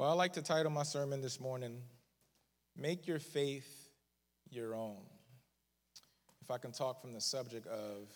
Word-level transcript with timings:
Well, 0.00 0.08
I 0.08 0.14
like 0.14 0.32
to 0.32 0.40
title 0.40 0.72
my 0.72 0.82
sermon 0.82 1.20
this 1.20 1.38
morning, 1.38 1.82
Make 2.74 3.06
Your 3.06 3.18
Faith 3.18 3.90
Your 4.48 4.74
Own. 4.74 5.02
If 6.40 6.50
I 6.50 6.56
can 6.56 6.72
talk 6.72 7.02
from 7.02 7.12
the 7.12 7.20
subject 7.20 7.66
of 7.66 8.08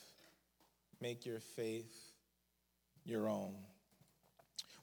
make 1.03 1.26
your 1.26 1.40
faith 1.40 1.94
your 3.04 3.28
own. 3.28 3.54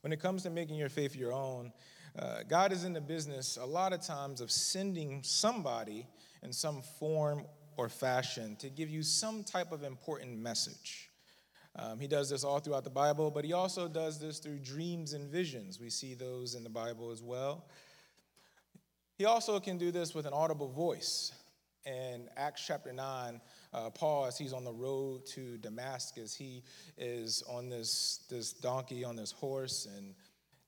When 0.02 0.14
it 0.14 0.20
comes 0.20 0.44
to 0.44 0.52
making 0.52 0.76
your 0.76 0.90
faith 0.90 1.16
your 1.16 1.34
own, 1.34 1.74
uh, 2.20 2.44
God 2.48 2.72
is 2.72 2.84
in 2.84 2.94
the 2.94 3.02
business 3.02 3.58
a 3.60 3.66
lot 3.66 3.94
of 3.94 4.02
times 4.02 4.40
of 4.40 4.52
sending 4.52 5.24
somebody 5.24 6.06
in 6.44 6.54
some 6.54 6.84
form 7.00 7.48
or 7.78 7.90
fashion 7.90 8.56
to 8.58 8.70
give 8.70 8.92
you 8.92 9.02
some 9.02 9.44
type 9.44 9.72
of 9.72 9.84
important 9.84 10.38
message. 10.38 11.11
Um, 11.76 12.00
he 12.00 12.08
does 12.08 12.30
this 12.30 12.44
all 12.44 12.60
throughout 12.60 12.84
the 12.84 12.90
Bible, 12.90 13.32
but 13.32 13.46
he 13.46 13.54
also 13.54 13.88
does 13.88 14.20
this 14.20 14.40
through 14.40 14.60
dreams 14.60 15.14
and 15.14 15.30
visions. 15.30 15.80
We 15.80 15.90
see 15.90 16.14
those 16.14 16.56
in 16.56 16.64
the 16.64 16.70
Bible 16.70 17.12
as 17.12 17.24
well. 17.24 17.66
He 19.18 19.26
also 19.26 19.60
can 19.60 19.78
do 19.78 19.92
this 19.92 20.14
with 20.14 20.26
an 20.26 20.34
audible 20.34 20.70
voice. 20.70 21.32
In 21.86 22.28
Acts 22.38 22.64
chapter 22.66 22.92
9, 22.94 23.42
uh, 23.74 23.90
Paul, 23.92 24.26
as 24.26 24.38
he's 24.38 24.54
on 24.54 24.64
the 24.64 24.74
road 24.74 25.26
to 25.34 25.58
Damascus, 25.58 26.36
he 26.36 26.64
is 26.98 27.44
on 27.50 27.70
this, 27.70 28.26
this 28.30 28.52
donkey, 28.54 29.04
on 29.04 29.16
this 29.16 29.32
horse, 29.32 29.88
and 29.96 30.14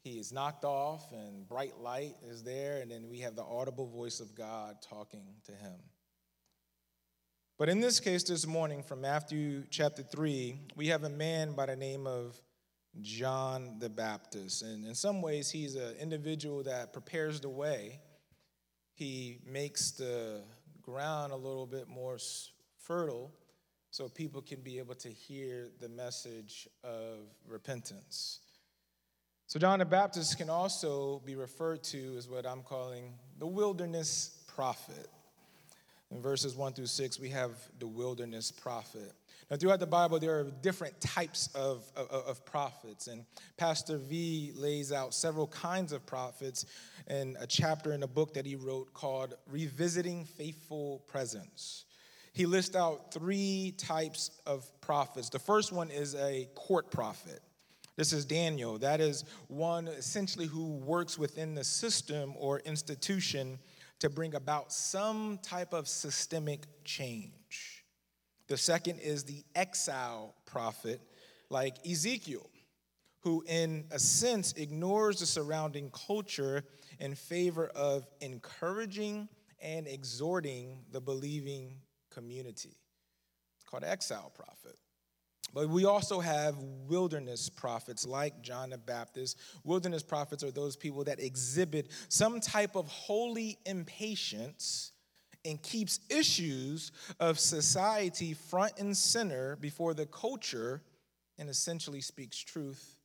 he 0.04 0.18
is 0.18 0.32
knocked 0.32 0.66
off, 0.66 1.12
and 1.12 1.48
bright 1.48 1.80
light 1.80 2.16
is 2.28 2.44
there, 2.44 2.82
and 2.82 2.90
then 2.90 3.10
we 3.10 3.20
have 3.20 3.36
the 3.36 3.44
audible 3.44 3.88
voice 3.88 4.20
of 4.20 4.36
God 4.36 4.78
talking 4.82 5.26
to 5.46 5.52
him. 5.52 5.76
But 7.64 7.70
in 7.70 7.80
this 7.80 8.02
case, 8.02 8.24
this 8.24 8.46
morning 8.46 8.84
from 8.84 9.00
Matthew 9.00 9.64
chapter 9.70 10.04
3, 10.04 10.60
we 10.76 10.88
have 10.88 11.06
a 11.06 11.10
man 11.10 11.54
by 11.54 11.68
the 11.68 11.78
name 11.78 12.06
of 12.06 12.38
John 13.00 13.78
the 13.80 13.88
Baptist. 13.88 14.64
And 14.64 14.86
in 14.86 14.94
some 14.94 15.22
ways, 15.22 15.50
he's 15.50 15.76
an 15.76 15.96
individual 15.98 16.62
that 16.64 16.92
prepares 16.92 17.40
the 17.40 17.48
way. 17.48 18.02
He 18.96 19.40
makes 19.50 19.92
the 19.92 20.42
ground 20.82 21.32
a 21.32 21.38
little 21.38 21.66
bit 21.66 21.88
more 21.88 22.18
fertile 22.80 23.32
so 23.92 24.10
people 24.10 24.42
can 24.42 24.60
be 24.60 24.78
able 24.78 24.96
to 24.96 25.08
hear 25.08 25.70
the 25.80 25.88
message 25.88 26.68
of 26.84 27.20
repentance. 27.48 28.42
So, 29.48 29.58
John 29.58 29.80
the 29.80 29.86
Baptist 29.86 30.38
can 30.38 30.50
also 30.50 31.22
be 31.26 31.36
referred 31.36 31.82
to 31.86 32.16
as 32.18 32.28
what 32.28 32.46
I'm 32.46 32.64
calling 32.64 33.14
the 33.40 33.48
wilderness 33.48 34.44
prophet. 34.54 35.08
In 36.14 36.22
verses 36.22 36.56
1 36.56 36.74
through 36.74 36.86
6, 36.86 37.20
we 37.20 37.30
have 37.30 37.52
the 37.80 37.88
wilderness 37.88 38.52
prophet. 38.52 39.14
Now, 39.50 39.58
throughout 39.58 39.80
the 39.80 39.88
Bible, 39.88 40.20
there 40.20 40.40
are 40.40 40.44
different 40.62 41.00
types 41.02 41.50
of, 41.56 41.92
of, 41.96 42.10
of, 42.12 42.46
prophets, 42.46 43.08
and 43.08 43.26
Pastor 43.58 43.98
V 43.98 44.52
lays 44.56 44.92
out 44.92 45.16
several 45.16 45.48
kinds 45.48 45.92
of 45.92 46.06
prophets 46.06 46.66
in 47.10 47.36
a 47.40 47.48
chapter 47.48 47.94
in 47.94 48.04
a 48.04 48.08
book 48.08 48.36
that 48.36 48.46
he 48.46 48.56
wrote 48.56 48.94
called 48.94 49.34
Revisiting 49.50 50.26
Faithful 50.26 51.04
Presence. 51.08 51.86
He 52.32 52.46
lists 52.46 52.76
out 52.76 53.12
three 53.12 53.74
types 53.78 54.40
of 54.46 54.70
prophets. 54.82 55.30
The 55.30 55.40
first 55.40 55.72
one 55.72 55.90
is 55.90 56.14
a 56.16 56.48
court 56.54 56.92
prophet. 56.92 57.42
This 57.96 58.14
is 58.14 58.24
Daniel. 58.26 58.78
That 58.78 59.02
is 59.02 59.24
one 59.48 59.88
essentially 59.88 60.46
who 60.46 60.74
works 60.78 61.18
within 61.18 61.56
the 61.56 61.64
system 61.64 62.34
or 62.38 62.60
institution 62.60 63.60
to 64.04 64.10
bring 64.10 64.36
about 64.36 64.74
some 64.74 65.40
type 65.42 65.72
of 65.72 65.88
systemic 65.88 66.66
change. 66.84 67.86
The 68.48 68.58
second 68.58 69.00
is 69.00 69.24
the 69.24 69.46
exile 69.56 70.36
prophet, 70.46 71.00
like 71.50 71.78
Ezekiel, 71.90 72.50
who, 73.22 73.46
in 73.48 73.86
a 73.92 74.00
sense, 74.00 74.52
ignores 74.58 75.20
the 75.20 75.26
surrounding 75.26 75.90
culture 75.92 76.66
in 77.00 77.16
favor 77.16 77.68
of 77.68 78.06
encouraging 78.20 79.30
and 79.62 79.88
exhorting 79.88 80.80
the 80.92 81.00
believing 81.00 81.78
community. 82.12 82.76
It's 83.56 83.64
called 83.66 83.86
exile 83.86 84.34
prophet. 84.36 84.78
But 85.54 85.70
we 85.70 85.86
also 85.86 86.20
have 86.20 86.56
wilderness 86.88 87.48
prophets 87.48 88.08
like 88.08 88.42
John 88.42 88.72
the 88.72 88.78
Baptist. 88.78 89.38
Wilderness 89.64 90.02
prophets 90.02 90.44
are 90.44 90.52
those 90.52 90.76
people 90.76 91.04
that 91.04 91.20
exhibit 91.20 91.92
some 92.10 92.40
type 92.40 92.76
of 92.76 92.88
holy 92.88 93.60
impatience 93.66 94.92
and 95.46 95.62
keeps 95.62 96.00
issues 96.10 96.92
of 97.20 97.38
society 97.40 98.34
front 98.34 98.80
and 98.80 98.96
center 98.96 99.58
before 99.58 99.94
the 99.94 100.06
culture 100.08 100.82
and 101.38 101.50
essentially 101.50 102.02
speaks 102.02 102.38
truth 102.38 102.98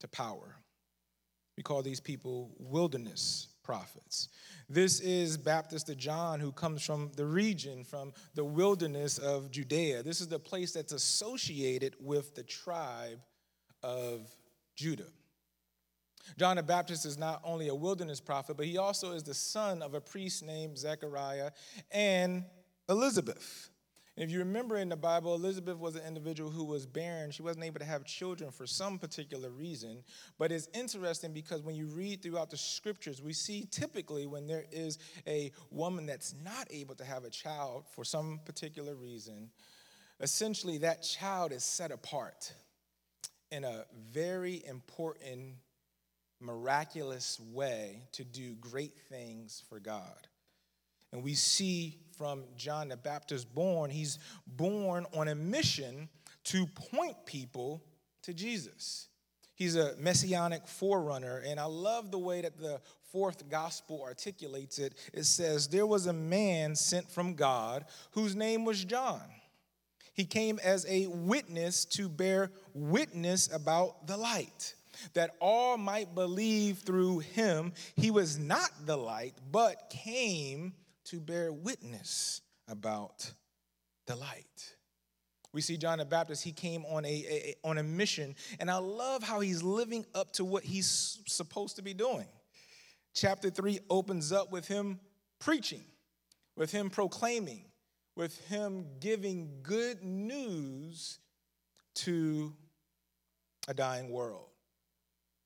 to 0.00 0.08
power. 0.08 0.56
We 1.56 1.62
call 1.62 1.82
these 1.82 2.00
people 2.00 2.50
wilderness 2.58 3.48
prophets. 3.66 4.28
This 4.68 5.00
is 5.00 5.36
Baptist 5.36 5.90
John, 5.98 6.38
who 6.38 6.52
comes 6.52 6.84
from 6.84 7.10
the 7.16 7.26
region, 7.26 7.82
from 7.82 8.12
the 8.34 8.44
wilderness 8.44 9.18
of 9.18 9.50
Judea. 9.50 10.04
This 10.04 10.20
is 10.20 10.28
the 10.28 10.38
place 10.38 10.72
that's 10.72 10.92
associated 10.92 11.96
with 12.00 12.36
the 12.36 12.44
tribe 12.44 13.18
of 13.82 14.30
Judah. 14.76 15.10
John 16.38 16.56
the 16.56 16.62
Baptist 16.62 17.06
is 17.06 17.18
not 17.18 17.40
only 17.44 17.68
a 17.68 17.74
wilderness 17.74 18.20
prophet, 18.20 18.56
but 18.56 18.66
he 18.66 18.78
also 18.78 19.12
is 19.12 19.24
the 19.24 19.34
son 19.34 19.82
of 19.82 19.94
a 19.94 20.00
priest 20.00 20.44
named 20.44 20.78
Zechariah 20.78 21.50
and 21.90 22.44
Elizabeth. 22.88 23.70
And 24.16 24.24
if 24.24 24.30
you 24.30 24.38
remember 24.38 24.78
in 24.78 24.88
the 24.88 24.96
Bible, 24.96 25.34
Elizabeth 25.34 25.76
was 25.76 25.94
an 25.94 26.02
individual 26.06 26.50
who 26.50 26.64
was 26.64 26.86
barren. 26.86 27.30
She 27.30 27.42
wasn't 27.42 27.66
able 27.66 27.80
to 27.80 27.84
have 27.84 28.06
children 28.06 28.50
for 28.50 28.66
some 28.66 28.98
particular 28.98 29.50
reason. 29.50 30.02
But 30.38 30.52
it's 30.52 30.68
interesting 30.72 31.34
because 31.34 31.62
when 31.62 31.74
you 31.74 31.86
read 31.88 32.22
throughout 32.22 32.48
the 32.48 32.56
scriptures, 32.56 33.20
we 33.20 33.34
see 33.34 33.68
typically 33.70 34.26
when 34.26 34.46
there 34.46 34.64
is 34.72 34.98
a 35.26 35.52
woman 35.70 36.06
that's 36.06 36.34
not 36.42 36.66
able 36.70 36.94
to 36.94 37.04
have 37.04 37.24
a 37.24 37.30
child 37.30 37.84
for 37.94 38.04
some 38.04 38.40
particular 38.46 38.94
reason, 38.94 39.50
essentially 40.20 40.78
that 40.78 41.02
child 41.02 41.52
is 41.52 41.62
set 41.62 41.90
apart 41.90 42.54
in 43.50 43.64
a 43.64 43.84
very 44.10 44.64
important, 44.66 45.56
miraculous 46.40 47.38
way 47.52 48.02
to 48.12 48.24
do 48.24 48.54
great 48.54 48.98
things 49.10 49.62
for 49.68 49.78
God. 49.78 50.26
And 51.16 51.24
we 51.24 51.32
see 51.32 51.96
from 52.18 52.44
John 52.58 52.88
the 52.88 52.96
Baptist 52.98 53.54
born, 53.54 53.88
he's 53.88 54.18
born 54.46 55.06
on 55.14 55.28
a 55.28 55.34
mission 55.34 56.10
to 56.44 56.66
point 56.66 57.16
people 57.24 57.82
to 58.24 58.34
Jesus. 58.34 59.08
He's 59.54 59.76
a 59.76 59.96
messianic 59.96 60.68
forerunner, 60.68 61.38
and 61.38 61.58
I 61.58 61.64
love 61.64 62.10
the 62.10 62.18
way 62.18 62.42
that 62.42 62.58
the 62.58 62.82
fourth 63.12 63.48
gospel 63.48 64.02
articulates 64.04 64.78
it. 64.78 64.92
It 65.14 65.24
says, 65.24 65.68
There 65.68 65.86
was 65.86 66.06
a 66.06 66.12
man 66.12 66.76
sent 66.76 67.10
from 67.10 67.32
God 67.32 67.86
whose 68.10 68.36
name 68.36 68.66
was 68.66 68.84
John. 68.84 69.22
He 70.12 70.26
came 70.26 70.60
as 70.62 70.84
a 70.86 71.06
witness 71.06 71.86
to 71.86 72.10
bear 72.10 72.50
witness 72.74 73.50
about 73.50 74.06
the 74.06 74.18
light, 74.18 74.74
that 75.14 75.34
all 75.40 75.78
might 75.78 76.14
believe 76.14 76.80
through 76.80 77.20
him. 77.20 77.72
He 77.94 78.10
was 78.10 78.38
not 78.38 78.68
the 78.84 78.98
light, 78.98 79.32
but 79.50 79.88
came 79.88 80.74
to 81.06 81.20
bear 81.20 81.52
witness 81.52 82.40
about 82.68 83.32
the 84.06 84.16
light. 84.16 84.74
We 85.52 85.60
see 85.62 85.76
John 85.76 85.98
the 85.98 86.04
Baptist, 86.04 86.44
he 86.44 86.52
came 86.52 86.84
on 86.84 87.04
a, 87.04 87.08
a, 87.08 87.54
on 87.64 87.78
a 87.78 87.82
mission, 87.82 88.34
and 88.60 88.70
I 88.70 88.76
love 88.76 89.22
how 89.22 89.40
he's 89.40 89.62
living 89.62 90.04
up 90.14 90.32
to 90.32 90.44
what 90.44 90.64
he's 90.64 91.20
supposed 91.26 91.76
to 91.76 91.82
be 91.82 91.94
doing. 91.94 92.26
Chapter 93.14 93.48
3 93.48 93.78
opens 93.88 94.32
up 94.32 94.52
with 94.52 94.68
him 94.68 95.00
preaching, 95.38 95.84
with 96.56 96.70
him 96.70 96.90
proclaiming, 96.90 97.64
with 98.16 98.38
him 98.48 98.86
giving 99.00 99.60
good 99.62 100.02
news 100.02 101.20
to 101.94 102.52
a 103.68 103.74
dying 103.74 104.10
world. 104.10 104.48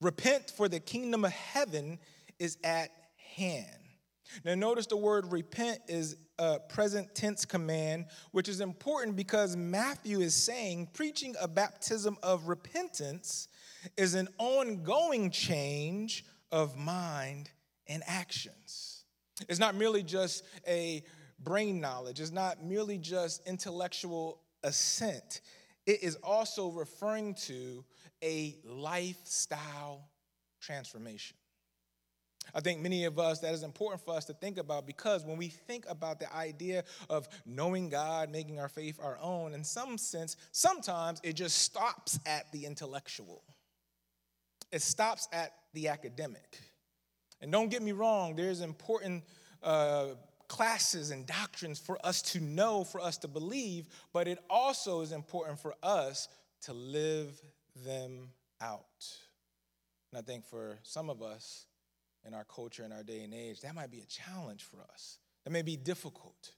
Repent, 0.01 0.51
for 0.51 0.69
the 0.69 0.81
kingdom 0.81 1.25
of 1.25 1.31
heaven 1.31 1.99
is 2.39 2.59
at 2.65 2.91
hand. 3.37 3.80
Now, 4.45 4.55
notice 4.55 4.87
the 4.87 4.97
word 4.97 5.31
repent 5.33 5.81
is 5.89 6.17
a 6.39 6.59
present 6.59 7.15
tense 7.15 7.45
command, 7.45 8.07
which 8.33 8.49
is 8.49 8.61
important 8.61 9.17
because 9.17 9.57
Matthew 9.57 10.21
is 10.21 10.35
saying 10.35 10.89
preaching 10.93 11.35
a 11.41 11.49
baptism 11.49 12.17
of 12.23 12.49
repentance 12.49 13.49
is 13.97 14.15
an 14.15 14.29
ongoing 14.39 15.31
change 15.31 16.25
of 16.51 16.77
mind 16.77 17.51
and 17.87 18.03
actions. 18.07 19.05
It's 19.49 19.59
not 19.59 19.75
merely 19.75 20.03
just 20.03 20.45
a 20.67 21.03
brain 21.39 21.81
knowledge, 21.81 22.21
it's 22.21 22.31
not 22.31 22.63
merely 22.63 22.99
just 22.99 23.47
intellectual 23.47 24.43
assent. 24.63 25.41
It 25.87 26.03
is 26.03 26.17
also 26.23 26.69
referring 26.69 27.35
to 27.47 27.85
a 28.23 28.57
lifestyle 28.65 30.09
transformation. 30.61 31.37
I 32.55 32.61
think 32.61 32.81
many 32.81 33.05
of 33.05 33.19
us, 33.19 33.39
that 33.41 33.55
is 33.55 33.63
important 33.63 34.05
for 34.05 34.15
us 34.15 34.25
to 34.27 34.33
think 34.33 34.59
about 34.59 34.87
because 34.87 35.25
when 35.25 35.37
we 35.37 35.49
think 35.49 35.85
about 35.89 36.19
the 36.19 36.35
idea 36.35 36.85
of 37.09 37.29
knowing 37.47 37.89
God, 37.89 38.31
making 38.31 38.59
our 38.59 38.69
faith 38.69 38.99
our 39.03 39.19
own, 39.21 39.55
in 39.55 39.63
some 39.63 39.99
sense, 39.99 40.37
sometimes 40.53 41.21
it 41.23 41.35
just 41.35 41.59
stops 41.59 42.19
at 42.27 42.51
the 42.53 42.67
intellectual, 42.67 43.43
it 44.73 44.83
stops 44.83 45.29
at 45.33 45.53
the 45.75 45.89
academic. 45.89 46.59
And 47.41 47.51
don't 47.51 47.71
get 47.71 47.83
me 47.83 47.93
wrong, 47.93 48.37
there's 48.37 48.61
important 48.61 49.25
uh, 49.63 50.09
classes 50.49 51.11
and 51.11 51.27
doctrines 51.27 51.79
for 51.79 52.05
us 52.05 52.21
to 52.21 52.41
know, 52.41 52.85
for 52.85 53.01
us 53.01 53.17
to 53.19 53.29
believe, 53.29 53.87
but 54.13 54.27
it 54.27 54.39
also 54.51 55.01
is 55.01 55.13
important 55.13 55.59
for 55.59 55.75
us 55.83 56.29
to 56.63 56.73
live 56.73 57.41
them 57.87 58.31
out. 58.61 58.85
And 60.13 60.19
I 60.19 60.23
think 60.23 60.45
for 60.45 60.79
some 60.83 61.09
of 61.09 61.23
us 61.23 61.67
in 62.27 62.35
our 62.35 62.45
culture, 62.45 62.85
in 62.85 62.93
our 62.93 63.03
day 63.03 63.23
and 63.23 63.35
age, 63.35 63.61
that 63.61 63.75
might 63.75 63.91
be 63.91 64.01
a 64.01 64.07
challenge 64.07 64.65
for 64.65 64.79
us. 64.93 65.19
That 65.45 65.51
may 65.51 65.63
be 65.63 65.77
difficult. 65.77 66.53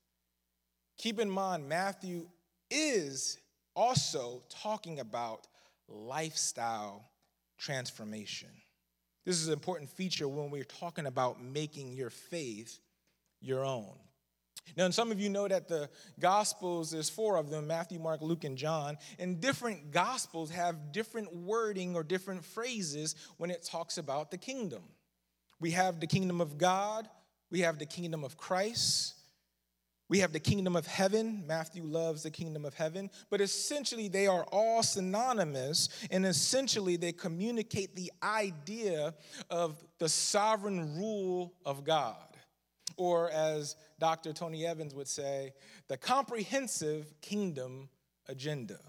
Keep 0.98 1.20
in 1.20 1.30
mind, 1.30 1.68
Matthew 1.68 2.28
is 2.70 3.38
also 3.74 4.42
talking 4.48 5.00
about 5.00 5.46
lifestyle 5.88 7.08
transformation. 7.58 8.48
This 9.24 9.40
is 9.40 9.46
an 9.46 9.52
important 9.52 9.88
feature 9.88 10.28
when 10.28 10.50
we're 10.50 10.64
talking 10.64 11.06
about 11.06 11.42
making 11.42 11.92
your 11.92 12.10
faith 12.10 12.80
your 13.40 13.64
own. 13.64 13.94
Now, 14.76 14.84
and 14.84 14.94
some 14.94 15.10
of 15.10 15.20
you 15.20 15.28
know 15.28 15.48
that 15.48 15.68
the 15.68 15.90
Gospels, 16.18 16.92
there's 16.92 17.10
four 17.10 17.36
of 17.36 17.50
them 17.50 17.66
Matthew, 17.66 17.98
Mark, 17.98 18.22
Luke, 18.22 18.44
and 18.44 18.56
John. 18.56 18.96
And 19.18 19.40
different 19.40 19.90
Gospels 19.90 20.50
have 20.50 20.92
different 20.92 21.34
wording 21.34 21.94
or 21.94 22.02
different 22.02 22.44
phrases 22.44 23.14
when 23.38 23.50
it 23.50 23.62
talks 23.62 23.98
about 23.98 24.30
the 24.30 24.38
kingdom. 24.38 24.82
We 25.62 25.70
have 25.70 26.00
the 26.00 26.08
kingdom 26.08 26.40
of 26.40 26.58
God, 26.58 27.08
we 27.50 27.60
have 27.60 27.78
the 27.78 27.86
kingdom 27.86 28.24
of 28.24 28.36
Christ, 28.36 29.14
we 30.08 30.18
have 30.18 30.32
the 30.32 30.40
kingdom 30.40 30.76
of 30.76 30.86
heaven. 30.86 31.44
Matthew 31.46 31.84
loves 31.84 32.24
the 32.24 32.30
kingdom 32.30 32.66
of 32.66 32.74
heaven. 32.74 33.08
But 33.30 33.40
essentially, 33.40 34.08
they 34.08 34.26
are 34.26 34.44
all 34.52 34.82
synonymous, 34.82 35.88
and 36.10 36.26
essentially, 36.26 36.96
they 36.96 37.12
communicate 37.12 37.96
the 37.96 38.12
idea 38.22 39.14
of 39.48 39.82
the 39.98 40.10
sovereign 40.10 40.98
rule 40.98 41.54
of 41.64 41.84
God. 41.84 42.36
Or, 42.98 43.30
as 43.30 43.76
Dr. 44.00 44.34
Tony 44.34 44.66
Evans 44.66 44.94
would 44.94 45.08
say, 45.08 45.54
the 45.88 45.96
comprehensive 45.96 47.14
kingdom 47.22 47.88
agenda. 48.28 48.80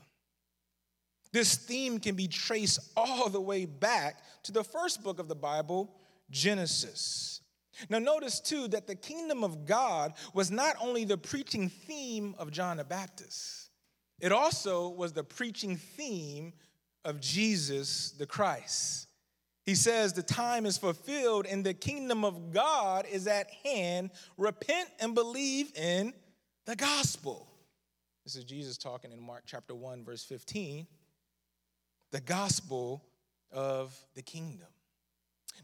This 1.32 1.56
theme 1.56 2.00
can 2.00 2.16
be 2.16 2.28
traced 2.28 2.80
all 2.98 3.30
the 3.30 3.40
way 3.40 3.66
back 3.66 4.22
to 4.44 4.52
the 4.52 4.64
first 4.64 5.02
book 5.02 5.20
of 5.20 5.30
the 5.30 5.36
Bible, 5.36 5.96
Genesis. 6.34 7.40
Now, 7.90 8.00
notice 8.00 8.40
too 8.40 8.68
that 8.70 8.88
the 8.88 8.96
kingdom 8.96 9.44
of 9.44 9.66
God 9.66 10.14
was 10.34 10.52
not 10.52 10.76
only 10.82 11.06
the 11.06 11.18
preaching 11.18 11.70
theme 11.70 12.36
of 12.38 12.52
John 12.52 12.78
the 12.78 12.84
Baptist, 12.84 13.70
it 14.20 14.32
also 14.32 14.90
was 14.90 15.14
the 15.14 15.24
preaching 15.24 15.78
theme 15.78 16.54
of 17.06 17.22
Jesus 17.22 18.12
the 18.12 18.26
Christ. 18.26 19.08
He 19.66 19.76
says, 19.76 20.14
The 20.14 20.24
time 20.24 20.66
is 20.66 20.78
fulfilled 20.78 21.46
and 21.46 21.64
the 21.64 21.74
kingdom 21.74 22.26
of 22.26 22.52
God 22.52 23.06
is 23.10 23.28
at 23.28 23.50
hand. 23.64 24.12
Repent 24.38 24.90
and 25.00 25.16
believe 25.16 25.72
in 25.78 26.14
the 26.66 26.76
gospel. 26.76 27.48
This 28.24 28.36
is 28.36 28.44
Jesus 28.44 28.78
talking 28.78 29.12
in 29.12 29.22
Mark 29.22 29.44
chapter 29.46 29.76
1, 29.76 30.04
verse 30.04 30.24
15. 30.24 30.88
The 32.12 32.22
gospel 32.22 33.04
of 33.52 33.98
the 34.16 34.22
kingdom. 34.22 34.68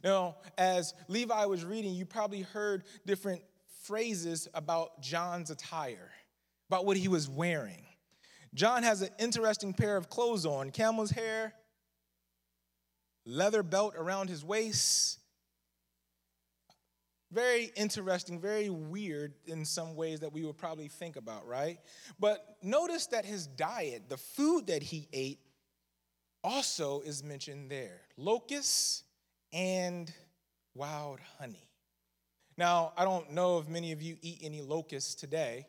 Now, 0.04 0.38
as 0.58 0.94
Levi 1.08 1.46
was 1.46 1.66
reading, 1.66 1.94
you 1.94 2.06
probably 2.06 2.42
heard 2.42 2.84
different 3.06 3.42
phrases 3.84 4.48
about 4.54 5.02
John's 5.02 5.50
attire, 5.50 6.12
about 6.70 6.86
what 6.86 6.98
he 6.98 7.08
was 7.08 7.28
wearing. 7.28 7.86
John 8.54 8.84
has 8.84 9.02
an 9.02 9.10
interesting 9.20 9.74
pair 9.74 9.98
of 9.98 10.10
clothes 10.10 10.46
on 10.46 10.72
camel's 10.72 11.12
hair, 11.12 11.54
leather 13.26 13.64
belt 13.64 13.94
around 13.98 14.30
his 14.30 14.44
waist. 14.44 15.20
Very 17.32 17.72
interesting, 17.76 18.40
very 18.40 18.72
weird 18.72 19.34
in 19.46 19.64
some 19.64 19.96
ways 19.96 20.22
that 20.22 20.34
we 20.34 20.44
would 20.44 20.58
probably 20.58 20.88
think 20.88 21.16
about, 21.16 21.46
right? 21.46 21.78
But 22.20 22.44
notice 22.64 23.06
that 23.08 23.24
his 23.24 23.46
diet, 23.46 24.10
the 24.10 24.18
food 24.18 24.68
that 24.68 24.82
he 24.82 25.08
ate, 25.14 25.40
also 26.44 27.02
is 27.02 27.24
mentioned 27.24 27.70
there 27.70 28.02
locusts 28.18 29.04
and 29.54 30.12
wild 30.76 31.20
honey. 31.40 31.70
Now, 32.58 32.94
I 32.98 33.06
don't 33.06 33.32
know 33.32 33.60
if 33.60 33.68
many 33.68 33.92
of 33.92 34.02
you 34.02 34.18
eat 34.22 34.40
any 34.42 34.62
locusts 34.62 35.16
today. 35.16 35.66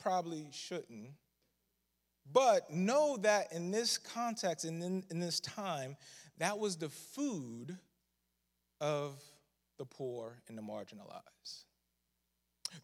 Probably 0.00 0.48
shouldn't. 0.52 1.10
But 2.32 2.70
know 2.70 3.16
that 3.18 3.52
in 3.52 3.70
this 3.70 3.98
context 3.98 4.64
and 4.64 4.82
in, 4.82 5.04
in 5.10 5.20
this 5.20 5.40
time, 5.40 5.96
that 6.38 6.58
was 6.58 6.76
the 6.76 6.88
food 6.88 7.76
of 8.80 9.22
the 9.78 9.84
poor 9.84 10.42
and 10.48 10.56
the 10.58 10.62
marginalized. 10.62 11.64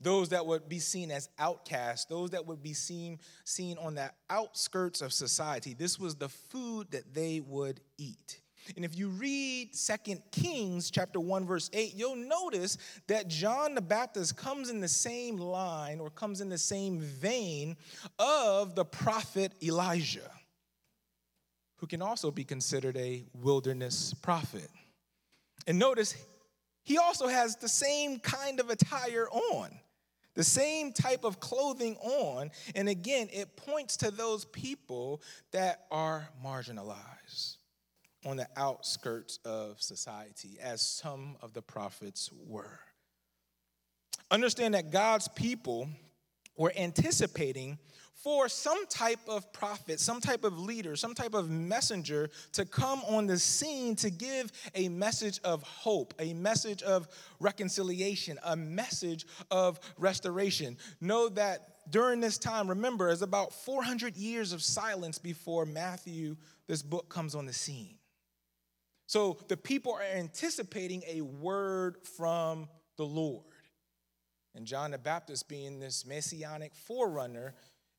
Those 0.01 0.31
that 0.31 0.45
would 0.47 0.69
be 0.69 0.79
seen 0.79 1.11
as 1.11 1.29
outcasts, 1.39 2.07
those 2.07 2.31
that 2.31 2.47
would 2.47 2.63
be 2.63 2.75
seen, 2.75 3.19
seen 3.45 3.79
on 3.79 3.95
the 3.95 4.11
outskirts 4.29 5.01
of 5.01 5.13
society. 5.13 5.75
This 5.75 5.99
was 5.99 6.17
the 6.17 6.29
food 6.29 6.91
that 6.91 7.15
they 7.15 7.41
would 7.41 7.81
eat. 7.99 8.41
And 8.77 8.85
if 8.85 8.97
you 8.97 9.09
read 9.09 9.75
Second 9.75 10.23
Kings 10.31 10.91
chapter 10.91 11.19
1 11.19 11.47
verse 11.47 11.71
8, 11.73 11.95
you'll 11.95 12.17
notice 12.17 12.79
that 13.09 13.29
John 13.29 13.75
the 13.75 13.81
Baptist 13.81 14.37
comes 14.37 14.71
in 14.71 14.81
the 14.81 14.89
same 14.89 15.37
line 15.37 16.01
or 16.01 16.11
comes 16.11 16.41
in 16.41 16.49
the 16.49 16.59
same 16.59 17.01
vein 17.01 17.77
of 18.19 18.75
the 18.75 18.85
prophet 18.85 19.53
Elijah, 19.63 20.31
who 21.77 21.87
can 21.87 22.03
also 22.03 22.31
be 22.31 22.45
considered 22.45 22.97
a 22.97 23.25
wilderness 23.35 24.15
prophet. 24.15 24.69
And 25.67 25.79
notice 25.79 26.15
he 26.85 26.99
also 26.99 27.27
has 27.29 27.57
the 27.57 27.69
same 27.69 28.19
kind 28.19 28.61
of 28.61 28.71
attire 28.71 29.29
on, 29.31 29.71
the 30.41 30.45
same 30.45 30.91
type 30.91 31.25
of 31.25 31.39
clothing 31.39 31.99
on. 31.99 32.51
And 32.75 32.89
again, 32.89 33.29
it 33.31 33.57
points 33.57 33.99
to 33.99 34.11
those 34.11 34.47
people 34.47 35.21
that 35.53 35.85
are 35.91 36.31
marginalized 36.43 37.59
on 38.25 38.39
the 38.39 38.49
outskirts 38.57 39.39
of 39.45 39.83
society, 39.83 40.57
as 40.59 40.81
some 40.81 41.37
of 41.43 41.53
the 41.53 41.61
prophets 41.61 42.31
were. 42.47 42.81
Understand 44.31 44.73
that 44.73 44.91
God's 44.91 45.29
people 45.29 45.91
were 46.57 46.73
anticipating 46.77 47.79
for 48.23 48.49
some 48.49 48.87
type 48.87 49.21
of 49.29 49.51
prophet, 49.53 49.99
some 49.99 50.21
type 50.21 50.45
of 50.45 50.59
leader, 50.59 50.95
some 50.95 51.15
type 51.15 51.33
of 51.33 51.49
messenger 51.49 52.29
to 52.53 52.67
come 52.67 53.01
on 53.09 53.27
the 53.27 53.39
scene 53.39 53.97
to 53.97 54.11
give 54.11 54.53
a 54.75 54.91
message 54.91 55.41
of 55.43 55.63
hope, 55.63 56.13
a 56.19 56.35
message 56.35 56.83
of 56.83 57.09
reconciliation, 57.39 58.39
a 58.45 58.55
message 58.55 59.27
of 59.51 59.81
restoration. 59.97 60.77
Know 61.01 61.31
that 61.31 61.69
during 61.89 62.21
this 62.21 62.37
time, 62.37 62.69
remember, 62.69 63.09
it's 63.09 63.23
about 63.23 63.55
400 63.55 64.17
years 64.17 64.53
of 64.53 64.63
silence 64.63 65.19
before 65.19 65.65
Matthew, 65.65 66.37
this 66.67 66.83
book, 66.83 67.09
comes 67.09 67.35
on 67.35 67.47
the 67.47 67.55
scene. 67.55 67.97
So 69.07 69.39
the 69.49 69.57
people 69.57 69.95
are 69.95 70.03
anticipating 70.03 71.03
a 71.09 71.23
word 71.23 71.97
from 72.17 72.69
the 72.97 73.07
Lord. 73.07 73.45
And 74.55 74.67
John 74.67 74.91
the 74.91 74.99
Baptist, 74.99 75.49
being 75.49 75.79
this 75.79 76.05
messianic 76.05 76.75
forerunner, 76.75 77.55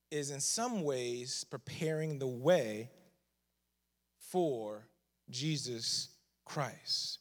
is 0.10 0.32
in 0.32 0.42
some 0.42 0.84
ways 0.84 1.46
preparing 1.50 2.20
the 2.20 2.28
way 2.28 2.90
for 4.18 4.88
Jesus 5.30 6.10
Christ. 6.46 7.20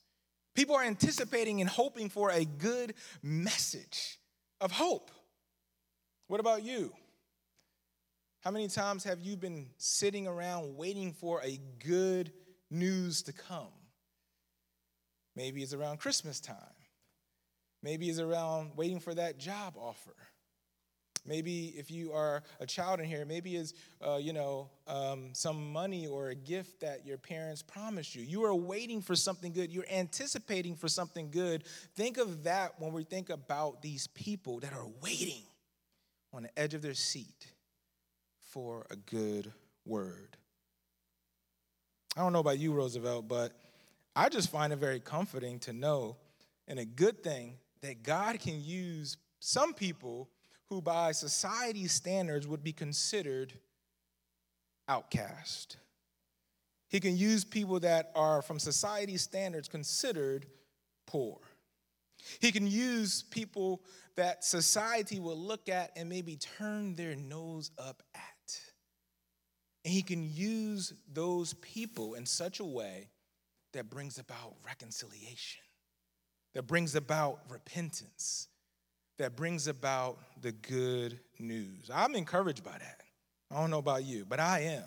People 0.55 0.75
are 0.75 0.83
anticipating 0.83 1.61
and 1.61 1.71
hoping 1.71 2.09
for 2.09 2.31
a 2.31 2.45
good 2.45 2.95
message 3.23 4.19
of 4.61 4.73
hope. 4.73 5.11
What 6.27 6.41
about 6.41 6.65
you? 6.65 6.93
How 8.41 8.51
many 8.51 8.69
times 8.69 9.05
have 9.05 9.21
you 9.21 9.37
been 9.37 9.69
sitting 9.77 10.27
around 10.27 10.77
waiting 10.77 11.13
for 11.13 11.41
a 11.43 11.59
good 11.85 12.33
news 12.71 13.23
to 13.23 13.33
come? 13.33 13.69
Maybe 15.37 15.63
it's 15.63 15.75
around 15.75 15.99
Christmas 15.99 16.41
time. 16.41 16.57
Maybe 17.83 18.09
it's 18.09 18.19
around 18.19 18.73
waiting 18.77 19.01
for 19.01 19.15
that 19.15 19.39
job 19.39 19.75
offer. 19.79 20.15
Maybe 21.27 21.75
if 21.77 21.91
you 21.91 22.13
are 22.13 22.43
a 22.61 22.67
child 22.67 23.01
in 23.01 23.07
here, 23.07 23.25
maybe 23.25 23.57
it's 23.57 23.75
uh, 24.07 24.17
you 24.17 24.33
know 24.33 24.71
um, 24.87 25.31
some 25.33 25.73
money 25.73 26.07
or 26.07 26.29
a 26.31 26.35
gift 26.35 26.81
that 26.81 27.07
your 27.07 27.19
parents 27.19 27.63
promised 27.63 28.15
you. 28.15 28.23
You 28.23 28.45
are 28.45 28.55
waiting 28.55 29.03
for 29.03 29.15
something 29.15 29.53
good. 29.53 29.71
You're 29.71 29.85
anticipating 29.91 30.77
for 30.77 30.89
something 30.89 31.31
good. 31.31 31.65
Think 31.95 32.17
of 32.19 32.45
that 32.45 32.81
when 32.81 32.93
we 32.93 33.05
think 33.05 33.29
about 33.31 33.83
these 33.83 34.07
people 34.09 34.61
that 34.61 34.73
are 34.73 34.87
waiting 35.03 35.43
on 36.33 36.45
the 36.45 36.59
edge 36.59 36.75
of 36.75 36.83
their 36.83 36.95
seat 36.95 37.53
for 38.51 38.87
a 38.91 38.97
good 38.97 39.53
word. 39.85 40.37
I 42.17 42.21
don't 42.21 42.33
know 42.33 42.41
about 42.41 42.59
you, 42.59 42.73
Roosevelt, 42.73 43.29
but 43.29 43.53
I 44.17 44.29
just 44.29 44.51
find 44.51 44.73
it 44.73 44.77
very 44.77 45.01
comforting 45.01 45.59
to 45.61 45.73
know 45.73 46.17
and 46.67 46.79
a 46.79 46.85
good 46.85 47.23
thing 47.23 47.55
that 47.83 48.03
God 48.03 48.41
can 48.41 48.63
use 48.63 49.17
some 49.41 49.75
people 49.75 50.29
who, 50.69 50.81
by 50.81 51.13
society's 51.13 51.93
standards, 51.93 52.47
would 52.47 52.63
be 52.63 52.73
considered 52.73 53.53
outcast. 54.89 55.77
He 56.89 57.01
can 57.01 57.17
use 57.17 57.45
people 57.45 57.81
that 57.81 58.11
are, 58.15 58.43
from 58.43 58.59
society's 58.59 59.23
standards, 59.23 59.69
considered 59.69 60.47
poor. 61.07 61.39
He 62.41 62.53
can 62.53 62.67
use 62.67 63.23
people 63.23 63.83
that 64.17 64.45
society 64.45 65.21
will 65.21 65.39
look 65.39 65.69
at 65.69 65.93
and 65.97 66.09
maybe 66.09 66.37
turn 66.37 66.95
their 66.95 67.17
nose 67.17 67.71
up 67.79 68.03
at. 68.15 68.61
And 69.85 69.95
he 69.95 70.03
can 70.03 70.23
use 70.23 70.93
those 71.11 71.55
people 71.55 72.15
in 72.15 72.27
such 72.27 72.61
a 72.61 72.65
way 72.65 73.09
that 73.73 73.89
brings 73.89 74.19
about 74.19 74.57
reconciliation, 74.67 75.63
that 76.55 76.67
brings 76.67 76.95
about 76.95 77.41
repentance, 77.49 78.49
that 79.19 79.37
brings 79.37 79.67
about 79.67 80.19
the 80.41 80.53
good 80.53 81.21
news. 81.39 81.91
I'm 81.93 82.15
encouraged 82.15 82.65
by 82.65 82.73
that. 82.79 83.01
I 83.51 83.61
don't 83.61 83.71
know 83.71 83.79
about 83.79 84.05
you, 84.05 84.25
but 84.25 84.41
I 84.41 84.61
am. 84.61 84.85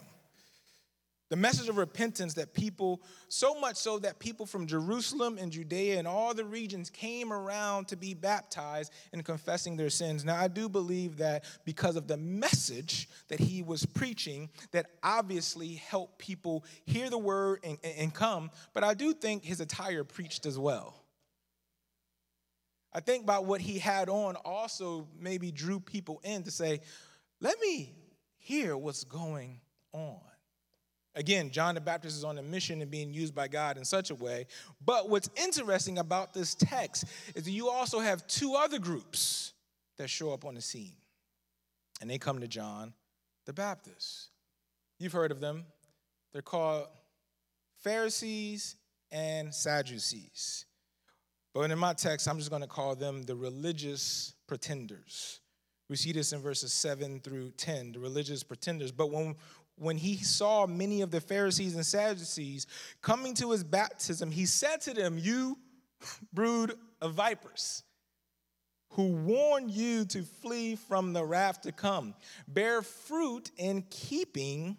The 1.29 1.37
message 1.37 1.67
of 1.67 1.77
repentance 1.77 2.35
that 2.35 2.53
people, 2.53 3.01
so 3.27 3.59
much 3.59 3.77
so 3.77 3.97
that 3.99 4.19
people 4.19 4.45
from 4.45 4.67
Jerusalem 4.67 5.39
and 5.39 5.51
Judea 5.51 5.97
and 5.97 6.07
all 6.07 6.33
the 6.35 6.45
regions 6.45 6.91
came 6.91 7.33
around 7.33 7.87
to 7.87 7.95
be 7.95 8.13
baptized 8.13 8.91
and 9.11 9.25
confessing 9.25 9.75
their 9.75 9.89
sins. 9.89 10.23
Now, 10.23 10.39
I 10.39 10.47
do 10.47 10.69
believe 10.69 11.17
that 11.17 11.45
because 11.65 11.95
of 11.95 12.07
the 12.07 12.17
message 12.17 13.09
that 13.29 13.39
he 13.39 13.63
was 13.63 13.83
preaching, 13.83 14.47
that 14.73 14.91
obviously 15.01 15.73
helped 15.73 16.19
people 16.19 16.65
hear 16.85 17.09
the 17.09 17.17
word 17.17 17.61
and, 17.63 17.79
and 17.83 18.13
come, 18.13 18.51
but 18.73 18.83
I 18.83 18.93
do 18.93 19.11
think 19.11 19.43
his 19.43 19.59
attire 19.59 20.03
preached 20.03 20.45
as 20.45 20.59
well. 20.59 21.02
I 22.93 22.99
think 22.99 23.23
about 23.23 23.45
what 23.45 23.59
he 23.59 23.79
had 23.79 24.07
on 24.07 24.35
also 24.37 25.07
maybe 25.19 25.51
drew 25.51 25.79
people 25.79 26.21
in 26.23 26.43
to 26.43 26.51
say, 26.51 26.81
let 27.41 27.59
me 27.59 27.91
hear 28.37 28.77
what's 28.77 29.03
going 29.03 29.59
on. 29.93 30.19
Again, 31.15 31.51
John 31.51 31.75
the 31.75 31.81
Baptist 31.81 32.17
is 32.17 32.23
on 32.23 32.37
a 32.37 32.43
mission 32.43 32.81
and 32.81 32.89
being 32.89 33.13
used 33.13 33.35
by 33.35 33.47
God 33.47 33.77
in 33.77 33.85
such 33.85 34.09
a 34.09 34.15
way. 34.15 34.47
But 34.83 35.09
what's 35.09 35.29
interesting 35.35 35.99
about 35.99 36.33
this 36.33 36.55
text 36.55 37.05
is 37.35 37.43
that 37.43 37.51
you 37.51 37.69
also 37.69 37.99
have 37.99 38.25
two 38.27 38.55
other 38.55 38.79
groups 38.79 39.53
that 39.97 40.09
show 40.09 40.33
up 40.33 40.43
on 40.43 40.55
the 40.55 40.61
scene. 40.61 40.95
And 42.01 42.09
they 42.09 42.17
come 42.17 42.39
to 42.41 42.47
John 42.47 42.93
the 43.45 43.53
Baptist. 43.53 44.29
You've 44.97 45.13
heard 45.13 45.31
of 45.31 45.39
them. 45.39 45.65
They're 46.31 46.41
called 46.41 46.87
Pharisees 47.83 48.75
and 49.11 49.53
Sadducees. 49.53 50.65
But 51.53 51.69
in 51.69 51.77
my 51.77 51.93
text, 51.93 52.27
I'm 52.27 52.37
just 52.37 52.49
going 52.49 52.61
to 52.63 52.67
call 52.67 52.95
them 52.95 53.23
the 53.23 53.35
religious 53.35 54.33
pretenders. 54.47 55.39
We 55.89 55.95
see 55.95 56.11
this 56.11 56.33
in 56.33 56.41
verses 56.41 56.73
7 56.73 57.19
through 57.19 57.51
10, 57.51 57.93
the 57.93 57.99
religious 57.99 58.43
pretenders. 58.43 58.91
But 58.91 59.11
when 59.11 59.35
when 59.75 59.97
he 59.97 60.17
saw 60.17 60.67
many 60.67 61.01
of 61.01 61.11
the 61.11 61.21
Pharisees 61.21 61.75
and 61.75 61.85
Sadducees 61.85 62.67
coming 63.01 63.33
to 63.35 63.51
his 63.51 63.63
baptism, 63.63 64.31
he 64.31 64.45
said 64.45 64.81
to 64.81 64.93
them, 64.93 65.17
You 65.17 65.57
brood 66.31 66.73
of 67.01 67.13
vipers, 67.13 67.83
who 68.91 69.07
warn 69.07 69.69
you 69.69 70.05
to 70.05 70.23
flee 70.23 70.75
from 70.75 71.13
the 71.13 71.25
wrath 71.25 71.61
to 71.61 71.71
come, 71.71 72.13
bear 72.47 72.81
fruit 72.81 73.51
in 73.57 73.83
keeping 73.89 74.77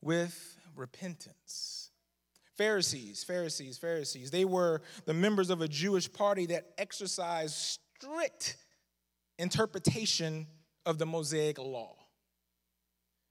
with 0.00 0.58
repentance. 0.74 1.79
Pharisees, 2.60 3.24
Pharisees, 3.24 3.78
Pharisees, 3.78 4.30
they 4.30 4.44
were 4.44 4.82
the 5.06 5.14
members 5.14 5.48
of 5.48 5.62
a 5.62 5.66
Jewish 5.66 6.12
party 6.12 6.44
that 6.44 6.74
exercised 6.76 7.54
strict 7.54 8.58
interpretation 9.38 10.46
of 10.84 10.98
the 10.98 11.06
Mosaic 11.06 11.58
law. 11.58 11.96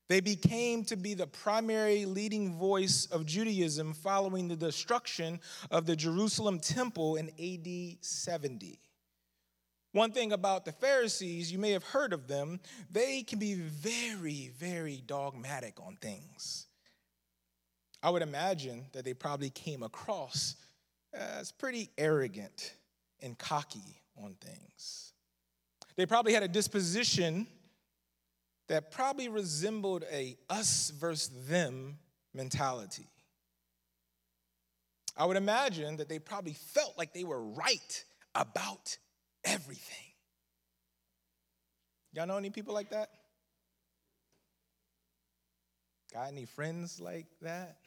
They 0.07 0.19
became 0.19 0.83
to 0.86 0.95
be 0.95 1.13
the 1.13 1.27
primary 1.27 2.05
leading 2.05 2.57
voice 2.57 3.05
of 3.12 3.27
Judaism 3.27 3.93
following 3.93 4.48
the 4.48 4.55
destruction 4.55 5.39
of 5.69 5.86
the 5.86 5.95
Jerusalem 5.95 6.59
temple 6.59 7.17
in 7.17 7.29
AD 7.39 8.03
70. 8.03 8.79
One 9.91 10.12
thing 10.12 10.31
about 10.31 10.65
the 10.65 10.71
Pharisees, 10.71 11.51
you 11.51 11.59
may 11.59 11.69
have 11.74 11.83
heard 11.83 12.13
of 12.13 12.27
them, 12.27 12.59
they 12.89 13.21
can 13.21 13.38
be 13.38 13.53
very, 13.53 14.50
very 14.57 15.03
dogmatic 15.05 15.79
on 15.79 15.98
things. 16.01 16.65
I 18.01 18.10
would 18.10 18.22
imagine 18.22 18.86
that 18.94 19.03
they 19.03 19.13
probably 19.13 19.50
came 19.50 19.84
across 19.84 20.56
as 21.13 21.51
pretty 21.51 21.89
arrogant 21.98 22.74
and 23.22 23.38
cocky 23.38 24.01
on 24.18 24.36
things. 24.41 25.13
They 25.96 26.06
probably 26.06 26.34
had 26.34 26.44
a 26.44 26.48
disposition 26.48 27.48
that 28.70 28.91
probably 28.91 29.27
resembled 29.27 30.06
a 30.12 30.38
us 30.50 30.91
versus 30.91 31.29
them 31.48 31.98
mentality. 32.34 33.08
I 35.18 35.25
would 35.25 35.38
imagine 35.38 35.98
that 35.98 36.08
they 36.08 36.20
probably 36.20 36.53
felt 36.53 36.98
like 36.98 37.13
they 37.13 37.25
were 37.25 37.44
right 37.44 38.06
about 38.36 38.98
everything. 39.44 39.98
Y'all 42.13 42.27
know 42.27 42.38
any 42.38 42.50
people 42.50 42.74
like 42.74 42.91
that? 42.91 43.10
Got 46.13 46.29
any 46.29 46.46
friends 46.46 47.01
like 47.01 47.27
that? 47.41 47.77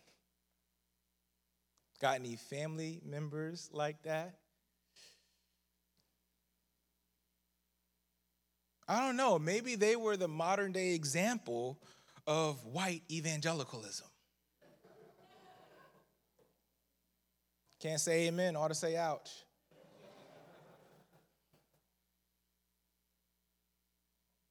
Got 2.02 2.16
any 2.16 2.34
family 2.34 3.00
members 3.06 3.70
like 3.72 4.02
that? 4.02 4.34
I 8.88 9.06
don't 9.06 9.16
know, 9.16 9.38
maybe 9.38 9.76
they 9.76 9.94
were 9.94 10.16
the 10.16 10.26
modern 10.26 10.72
day 10.72 10.94
example 10.94 11.78
of 12.26 12.64
white 12.64 13.02
evangelicalism. 13.08 14.08
Can't 17.78 18.00
say 18.00 18.26
amen, 18.26 18.56
ought 18.56 18.68
to 18.68 18.74
say 18.74 18.96
ouch. 18.96 19.30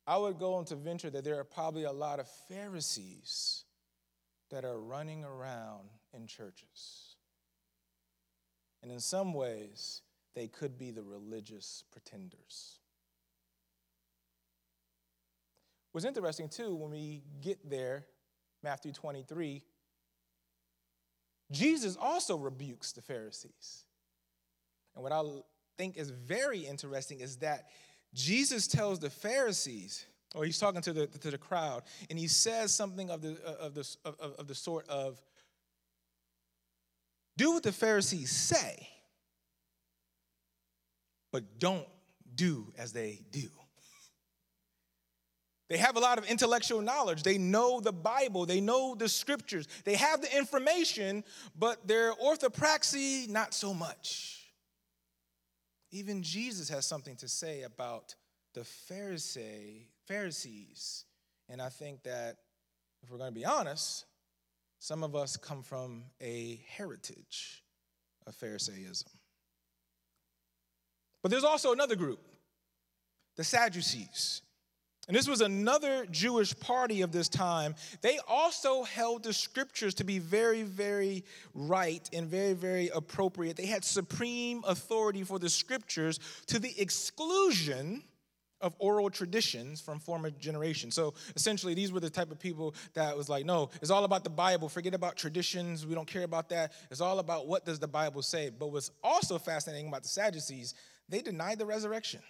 I 0.08 0.16
would 0.16 0.40
go 0.40 0.54
on 0.54 0.64
to 0.66 0.76
venture 0.76 1.10
that 1.10 1.26
there 1.26 1.38
are 1.38 1.44
probably 1.44 1.84
a 1.84 1.92
lot 1.92 2.22
of 2.22 2.30
Pharisees 2.48 3.66
that 4.50 4.64
are 4.64 4.80
running 4.80 5.26
around 5.26 5.90
in 6.14 6.28
churches. 6.28 7.11
And 8.82 8.92
in 8.92 9.00
some 9.00 9.34
ways, 9.34 10.02
they 10.36 10.48
could 10.48 10.78
be 10.78 10.92
the 10.92 11.04
religious 11.04 11.84
pretenders. 11.92 12.80
What's 15.92 16.06
interesting 16.06 16.48
too, 16.48 16.76
when 16.76 16.92
we 16.92 17.24
get 17.42 17.70
there, 17.70 18.06
Matthew 18.64 18.94
23, 18.94 19.62
Jesus 21.52 21.98
also 22.00 22.38
rebukes 22.38 22.94
the 22.94 23.02
Pharisees. 23.02 23.84
And 24.96 25.04
what 25.04 25.12
I 25.12 25.22
think 25.78 25.98
is 25.98 26.10
very 26.10 26.60
interesting 26.60 27.20
is 27.20 27.38
that 27.38 27.68
Jesus 28.14 28.68
tells 28.68 29.00
the 29.00 29.10
Pharisees, 29.10 30.06
or 30.34 30.46
he's 30.46 30.60
talking 30.60 30.82
to 30.82 30.94
the, 30.94 31.08
to 31.08 31.32
the 31.32 31.38
crowd, 31.38 31.84
and 32.10 32.18
he 32.18 32.28
says 32.28 32.74
something 32.74 33.10
of 33.10 33.22
the, 33.22 33.42
of, 33.44 33.74
the, 33.74 33.96
of, 34.06 34.36
of 34.40 34.48
the 34.48 34.56
sort 34.56 34.88
of, 34.88 35.22
do 37.42 37.54
what 37.54 37.64
the 37.64 37.72
Pharisees 37.72 38.30
say, 38.30 38.88
but 41.32 41.58
don't 41.58 41.88
do 42.36 42.72
as 42.78 42.94
they 42.94 43.20
do. 43.32 43.50
They 45.68 45.78
have 45.78 45.96
a 45.96 46.00
lot 46.00 46.20
of 46.20 46.26
intellectual 46.26 46.82
knowledge. 46.82 47.24
They 47.24 47.40
know 47.40 47.80
the 47.80 47.94
Bible, 47.94 48.46
they 48.46 48.62
know 48.62 48.94
the 48.94 49.10
scriptures, 49.10 49.68
they 49.86 49.96
have 49.96 50.22
the 50.22 50.38
information, 50.38 51.24
but 51.58 51.88
their 51.88 52.14
orthopraxy, 52.14 53.28
not 53.28 53.56
so 53.56 53.74
much. 53.74 54.52
Even 55.90 56.22
Jesus 56.22 56.70
has 56.70 56.86
something 56.86 57.16
to 57.16 57.28
say 57.28 57.64
about 57.64 58.14
the 58.54 58.62
Pharisee, 58.62 59.88
Pharisees. 60.06 61.06
And 61.50 61.60
I 61.60 61.70
think 61.70 62.04
that 62.04 62.38
if 63.02 63.10
we're 63.10 63.18
going 63.18 63.34
to 63.34 63.40
be 63.40 63.46
honest, 63.46 64.06
some 64.82 65.04
of 65.04 65.16
us 65.16 65.38
come 65.38 65.62
from 65.62 66.06
a 66.20 66.60
heritage 66.68 67.64
of 68.26 68.36
Pharisaism. 68.36 69.06
But 71.22 71.30
there's 71.30 71.44
also 71.44 71.72
another 71.72 71.96
group, 71.96 72.20
the 73.38 73.44
Sadducees. 73.44 74.42
And 75.08 75.16
this 75.16 75.28
was 75.28 75.42
another 75.42 76.08
Jewish 76.08 76.60
party 76.60 77.04
of 77.04 77.12
this 77.12 77.30
time. 77.30 77.76
They 78.02 78.18
also 78.28 78.82
held 78.82 79.22
the 79.22 79.34
scriptures 79.34 79.94
to 79.96 80.04
be 80.04 80.18
very, 80.18 80.64
very 80.64 81.26
right 81.54 82.10
and 82.12 82.28
very, 82.28 82.54
very 82.54 82.90
appropriate. 82.90 83.58
They 83.58 83.68
had 83.68 83.86
supreme 83.86 84.64
authority 84.66 85.24
for 85.24 85.38
the 85.38 85.50
scriptures 85.50 86.20
to 86.48 86.58
the 86.58 86.74
exclusion 86.82 88.02
of 88.62 88.76
oral 88.80 89.10
traditions 89.10 89.82
from 89.82 90.00
former 90.00 90.30
generations. 90.30 90.96
So 90.96 91.14
essentially, 91.36 91.74
these 91.74 91.92
were 91.92 92.00
the 92.00 92.10
type 92.10 92.32
of 92.32 92.40
people 92.40 92.76
that 92.94 93.16
was 93.18 93.30
like, 93.30 93.46
no, 93.46 93.70
it's 93.82 93.92
all 93.92 94.04
about 94.04 94.24
the 94.24 94.30
Bible. 94.30 94.70
Forget 94.70 94.94
about 94.94 95.18
traditions. 95.18 95.86
We 95.86 95.96
don't 95.96 96.08
care 96.08 96.24
about 96.24 96.50
that. 96.50 96.74
It's 96.90 97.02
all 97.02 97.20
about 97.20 97.48
what 97.48 97.66
does 97.66 97.80
the 97.80 97.88
Bible 97.88 98.22
say. 98.22 98.50
But 98.50 98.72
what's 98.72 98.92
also 99.04 99.38
fascinating 99.38 99.88
about 99.88 100.04
the 100.04 100.10
Sadducees, 100.10 100.74
they 101.10 101.22
denied 101.22 101.60
the 101.60 101.66
resurrection. 101.66 102.22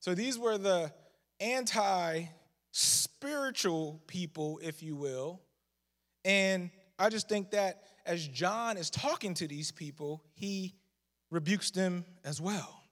So 0.00 0.14
these 0.14 0.38
were 0.38 0.58
the 0.58 0.92
anti 1.40 2.24
spiritual 2.72 4.02
people, 4.06 4.60
if 4.62 4.82
you 4.82 4.96
will. 4.96 5.40
And 6.24 6.70
I 6.98 7.08
just 7.08 7.28
think 7.28 7.50
that 7.52 7.82
as 8.04 8.26
John 8.28 8.76
is 8.76 8.90
talking 8.90 9.34
to 9.34 9.48
these 9.48 9.72
people, 9.72 10.22
he 10.34 10.74
rebukes 11.30 11.70
them 11.70 12.04
as 12.24 12.40
well. 12.40 12.82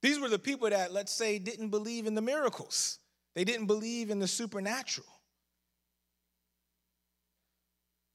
These 0.00 0.20
were 0.20 0.28
the 0.28 0.38
people 0.38 0.70
that, 0.70 0.92
let's 0.92 1.12
say, 1.12 1.38
didn't 1.38 1.70
believe 1.70 2.06
in 2.06 2.14
the 2.14 2.22
miracles, 2.22 2.98
they 3.34 3.44
didn't 3.44 3.66
believe 3.66 4.10
in 4.10 4.18
the 4.18 4.28
supernatural. 4.28 5.06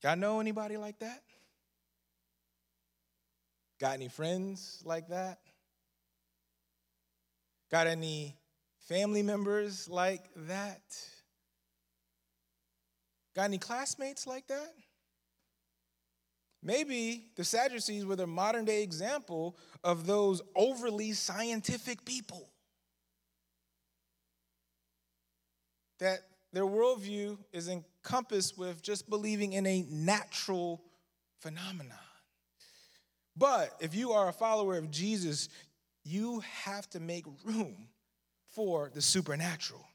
Y'all 0.04 0.18
know 0.18 0.42
anybody 0.42 0.76
like 0.76 1.00
that? 1.00 1.22
Got 3.80 3.94
any 3.94 4.10
friends 4.10 4.82
like 4.86 5.08
that? 5.10 5.40
Got 7.72 7.88
any 7.88 8.36
family 8.88 9.24
members 9.24 9.90
like 9.90 10.30
that? 10.36 10.82
Got 13.36 13.46
any 13.46 13.58
classmates 13.58 14.28
like 14.28 14.48
that? 14.48 14.74
Maybe 16.64 17.26
the 17.36 17.44
Sadducees 17.44 18.06
were 18.06 18.16
the 18.16 18.26
modern 18.26 18.64
day 18.64 18.84
example 18.84 19.58
of 19.84 20.06
those 20.06 20.42
overly 20.56 21.12
scientific 21.12 22.06
people. 22.06 22.50
That 26.00 26.20
their 26.54 26.64
worldview 26.64 27.38
is 27.52 27.68
encompassed 27.68 28.58
with 28.58 28.82
just 28.82 29.10
believing 29.10 29.54
in 29.54 29.66
a 29.66 29.86
natural 29.90 30.82
phenomenon. 31.40 31.98
But 33.36 33.72
if 33.80 33.94
you 33.96 34.12
are 34.12 34.30
a 34.30 34.34
follower 34.34 34.78
of 34.78 34.92
Jesus, 34.92 35.50
you 36.06 36.42
have 36.64 36.90
to 36.92 37.00
make 37.00 37.26
room 37.44 37.88
for 38.50 38.92
the 38.94 39.02
supernatural. 39.02 39.86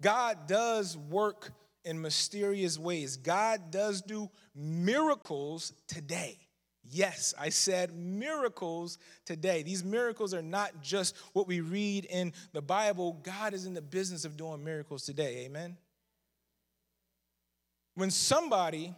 God 0.00 0.48
does 0.48 0.96
work 0.96 1.52
in 1.84 2.00
mysterious 2.00 2.78
ways. 2.78 3.16
God 3.16 3.70
does 3.70 4.02
do 4.02 4.30
miracles 4.54 5.72
today. 5.86 6.38
Yes, 6.84 7.32
I 7.38 7.48
said 7.50 7.94
miracles 7.94 8.98
today. 9.24 9.62
These 9.62 9.84
miracles 9.84 10.34
are 10.34 10.42
not 10.42 10.82
just 10.82 11.16
what 11.32 11.46
we 11.46 11.60
read 11.60 12.04
in 12.06 12.32
the 12.52 12.62
Bible. 12.62 13.20
God 13.22 13.54
is 13.54 13.66
in 13.66 13.74
the 13.74 13.82
business 13.82 14.24
of 14.24 14.36
doing 14.36 14.64
miracles 14.64 15.04
today. 15.04 15.44
Amen. 15.46 15.76
When 17.94 18.10
somebody 18.10 18.94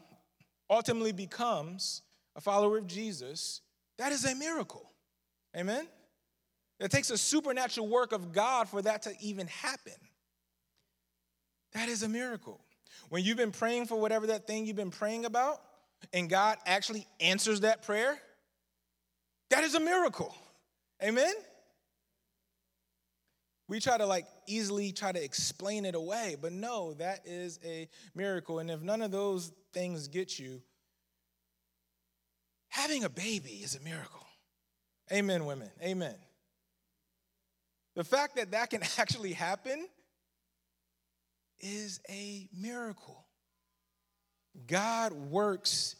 ultimately 0.71 1.13
becomes 1.13 2.03
a 2.37 2.41
follower 2.41 2.79
of 2.79 2.87
Jesus, 2.87 3.61
that 3.99 4.13
is 4.13 4.25
a 4.25 4.35
miracle. 4.35 4.91
Amen. 5.57 5.87
It 6.81 6.91
takes 6.91 7.11
a 7.11 7.19
supernatural 7.19 7.89
work 7.89 8.13
of 8.13 8.33
God 8.33 8.69
for 8.69 8.83
that 8.83 9.03
to 9.03 9.13
even 9.21 9.47
happen. 9.47 9.93
That 11.75 11.89
is 11.89 12.03
a 12.03 12.09
miracle. 12.09 12.64
When 13.09 13.25
you've 13.25 13.37
been 13.37 13.53
praying 13.53 13.87
for 13.87 14.01
whatever 14.01 14.29
that 14.29 14.47
thing 14.47 14.67
you've 14.67 14.77
been 14.77 14.91
praying 14.91 15.25
about, 15.25 15.61
and 16.13 16.29
God 16.29 16.59
actually 16.67 17.07
answers 17.21 17.61
that 17.61 17.83
prayer, 17.83 18.19
that 19.51 19.65
is 19.65 19.75
a 19.75 19.81
miracle. 19.81 20.35
Amen? 21.03 21.35
We 23.69 23.81
try 23.81 23.97
to 23.97 24.07
like 24.07 24.27
easily 24.47 24.93
try 24.93 25.13
to 25.13 25.23
explain 25.23 25.85
it 25.87 25.95
away, 25.95 26.37
but 26.41 26.53
no, 26.53 26.95
that 26.95 27.21
is 27.25 27.59
a 27.65 27.89
miracle. 28.15 28.59
And 28.59 28.71
if 28.71 28.83
none 28.83 29.01
of 29.01 29.11
those 29.11 29.53
things 29.73 30.09
get 30.09 30.39
you, 30.39 30.61
having 32.69 33.05
a 33.05 33.09
baby 33.09 33.61
is 33.63 33.75
a 33.75 33.81
miracle. 33.81 34.27
Amen, 35.13 35.47
women. 35.47 35.71
Amen. 35.83 36.17
The 37.95 38.05
fact 38.05 38.37
that 38.37 38.51
that 38.51 38.71
can 38.71 38.83
actually 38.99 39.33
happen 39.33 39.87
is 41.65 42.01
a 42.09 42.49
miracle. 42.57 43.25
God 44.67 45.13
works 45.13 45.97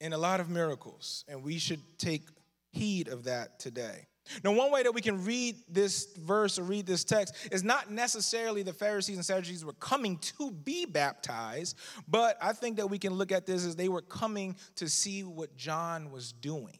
in 0.00 0.12
a 0.12 0.18
lot 0.18 0.38
of 0.38 0.48
miracles, 0.48 1.24
and 1.26 1.42
we 1.42 1.58
should 1.58 1.80
take 1.98 2.22
heed 2.70 3.08
of 3.08 3.24
that 3.24 3.58
today. 3.58 4.06
Now, 4.44 4.52
one 4.52 4.70
way 4.70 4.82
that 4.82 4.92
we 4.92 5.00
can 5.00 5.24
read 5.24 5.56
this 5.68 6.06
verse 6.16 6.58
or 6.58 6.62
read 6.62 6.86
this 6.86 7.04
text 7.04 7.34
is 7.50 7.64
not 7.64 7.90
necessarily 7.90 8.62
the 8.62 8.72
Pharisees 8.72 9.16
and 9.16 9.24
Sadducees 9.24 9.64
were 9.64 9.72
coming 9.72 10.18
to 10.18 10.50
be 10.50 10.84
baptized, 10.84 11.76
but 12.06 12.36
I 12.40 12.52
think 12.52 12.76
that 12.76 12.88
we 12.88 12.98
can 12.98 13.14
look 13.14 13.32
at 13.32 13.46
this 13.46 13.64
as 13.64 13.74
they 13.74 13.88
were 13.88 14.02
coming 14.02 14.56
to 14.76 14.88
see 14.88 15.24
what 15.24 15.56
John 15.56 16.12
was 16.12 16.32
doing. 16.32 16.78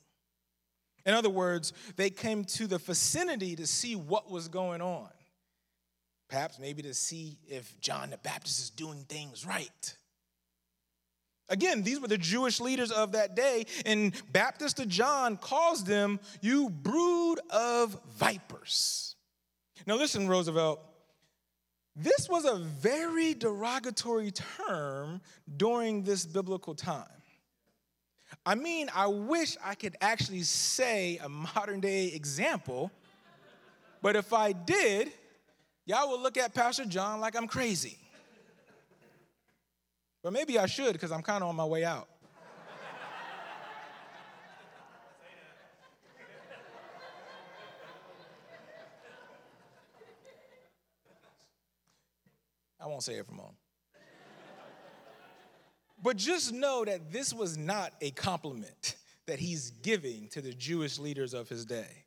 In 1.06 1.14
other 1.14 1.30
words, 1.30 1.72
they 1.96 2.10
came 2.10 2.44
to 2.44 2.66
the 2.66 2.78
vicinity 2.78 3.56
to 3.56 3.66
see 3.66 3.96
what 3.96 4.30
was 4.30 4.48
going 4.48 4.82
on. 4.82 5.08
Perhaps 6.30 6.60
maybe 6.60 6.82
to 6.82 6.94
see 6.94 7.38
if 7.48 7.78
John 7.80 8.10
the 8.10 8.18
Baptist 8.18 8.60
is 8.60 8.70
doing 8.70 9.04
things 9.08 9.44
right. 9.44 9.94
Again, 11.48 11.82
these 11.82 11.98
were 12.00 12.06
the 12.06 12.16
Jewish 12.16 12.60
leaders 12.60 12.92
of 12.92 13.12
that 13.12 13.34
day, 13.34 13.66
and 13.84 14.12
Baptist 14.32 14.76
to 14.76 14.86
John 14.86 15.36
calls 15.36 15.82
them, 15.82 16.20
You 16.40 16.70
brood 16.70 17.40
of 17.50 18.00
vipers. 18.16 19.16
Now, 19.86 19.96
listen, 19.96 20.28
Roosevelt, 20.28 20.80
this 21.96 22.28
was 22.28 22.44
a 22.44 22.56
very 22.56 23.34
derogatory 23.34 24.30
term 24.30 25.20
during 25.56 26.04
this 26.04 26.24
biblical 26.24 26.76
time. 26.76 27.08
I 28.46 28.54
mean, 28.54 28.88
I 28.94 29.08
wish 29.08 29.56
I 29.64 29.74
could 29.74 29.96
actually 30.00 30.42
say 30.42 31.18
a 31.18 31.28
modern 31.28 31.80
day 31.80 32.06
example, 32.06 32.92
but 34.00 34.14
if 34.14 34.32
I 34.32 34.52
did, 34.52 35.12
y'all 35.90 36.08
will 36.08 36.22
look 36.22 36.36
at 36.36 36.54
Pastor 36.54 36.84
John 36.84 37.20
like 37.20 37.34
I'm 37.34 37.48
crazy. 37.48 37.98
But 40.22 40.32
maybe 40.32 40.56
I 40.56 40.66
should 40.66 40.92
because 40.92 41.10
I'm 41.10 41.22
kind 41.22 41.42
of 41.42 41.48
on 41.48 41.56
my 41.56 41.64
way 41.64 41.84
out. 41.84 42.06
I 52.80 52.86
won't 52.86 53.02
say 53.02 53.14
it 53.14 53.26
from 53.26 53.38
home. 53.38 53.56
But 56.02 56.16
just 56.16 56.52
know 56.52 56.84
that 56.84 57.10
this 57.10 57.34
was 57.34 57.58
not 57.58 57.92
a 58.00 58.12
compliment 58.12 58.94
that 59.26 59.40
he's 59.40 59.70
giving 59.70 60.28
to 60.28 60.40
the 60.40 60.52
Jewish 60.52 61.00
leaders 61.00 61.34
of 61.34 61.48
his 61.48 61.66
day. 61.66 62.04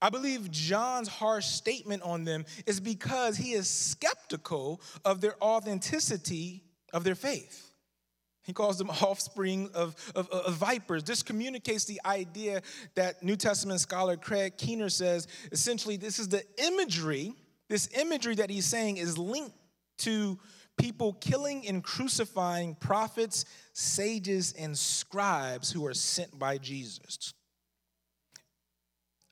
I 0.00 0.10
believe 0.10 0.50
John's 0.50 1.08
harsh 1.08 1.46
statement 1.46 2.02
on 2.02 2.24
them 2.24 2.44
is 2.66 2.80
because 2.80 3.36
he 3.36 3.52
is 3.52 3.68
skeptical 3.68 4.80
of 5.04 5.20
their 5.20 5.42
authenticity 5.42 6.62
of 6.92 7.02
their 7.02 7.14
faith. 7.14 7.70
He 8.42 8.52
calls 8.52 8.78
them 8.78 8.90
offspring 9.02 9.70
of, 9.74 9.96
of, 10.14 10.28
of, 10.30 10.54
vipers. 10.54 11.02
This 11.02 11.22
communicates 11.22 11.84
the 11.84 12.00
idea 12.04 12.62
that 12.94 13.22
New 13.22 13.36
Testament 13.36 13.80
scholar 13.80 14.16
Craig 14.16 14.56
Keener 14.56 14.88
says 14.88 15.26
essentially, 15.50 15.96
this 15.96 16.18
is 16.18 16.28
the 16.28 16.42
imagery, 16.58 17.34
this 17.68 17.88
imagery 17.98 18.36
that 18.36 18.50
he's 18.50 18.66
saying 18.66 18.98
is 18.98 19.18
linked 19.18 19.56
to 19.98 20.38
people 20.76 21.14
killing 21.14 21.66
and 21.66 21.82
crucifying 21.82 22.74
prophets, 22.76 23.46
sages, 23.72 24.52
and 24.58 24.76
scribes 24.76 25.72
who 25.72 25.86
are 25.86 25.94
sent 25.94 26.38
by 26.38 26.58
Jesus. 26.58 27.32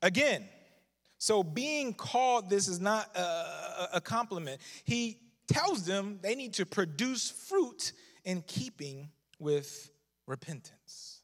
Again, 0.04 0.44
so 1.16 1.42
being 1.42 1.94
called 1.94 2.50
this 2.50 2.68
is 2.68 2.78
not 2.78 3.08
a, 3.16 4.02
compliment. 4.02 4.60
He 4.84 5.16
tells 5.48 5.86
them 5.86 6.18
they 6.20 6.34
need 6.34 6.52
to 6.54 6.66
produce 6.66 7.30
fruit 7.30 7.92
in 8.22 8.42
keeping 8.42 9.08
with 9.38 9.90
repentance. 10.26 11.22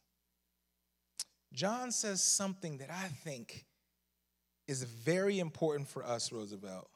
John 1.53 1.93
says 1.93 2.23
something 2.23 2.79
that 2.79 2.91
I 2.91 3.09
think 3.23 3.67
is 4.67 4.85
very 4.85 5.41
important 5.41 5.87
for 5.87 6.03
us, 6.03 6.33
Roosevelt. 6.33 6.89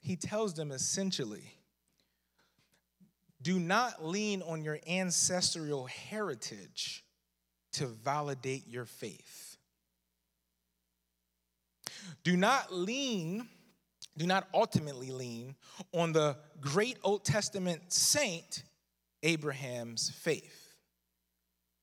He 0.00 0.14
tells 0.14 0.54
them 0.54 0.70
essentially 0.70 1.54
do 3.42 3.58
not 3.58 4.04
lean 4.04 4.42
on 4.42 4.62
your 4.62 4.78
ancestral 4.86 5.86
heritage 5.86 7.04
to 7.72 7.86
validate 7.86 8.68
your 8.68 8.84
faith. 8.84 9.53
Do 12.22 12.36
not 12.36 12.72
lean, 12.72 13.48
do 14.16 14.26
not 14.26 14.48
ultimately 14.54 15.10
lean 15.10 15.56
on 15.92 16.12
the 16.12 16.36
great 16.60 16.98
Old 17.02 17.24
Testament 17.24 17.92
saint 17.92 18.64
Abraham's 19.22 20.10
faith. 20.10 20.74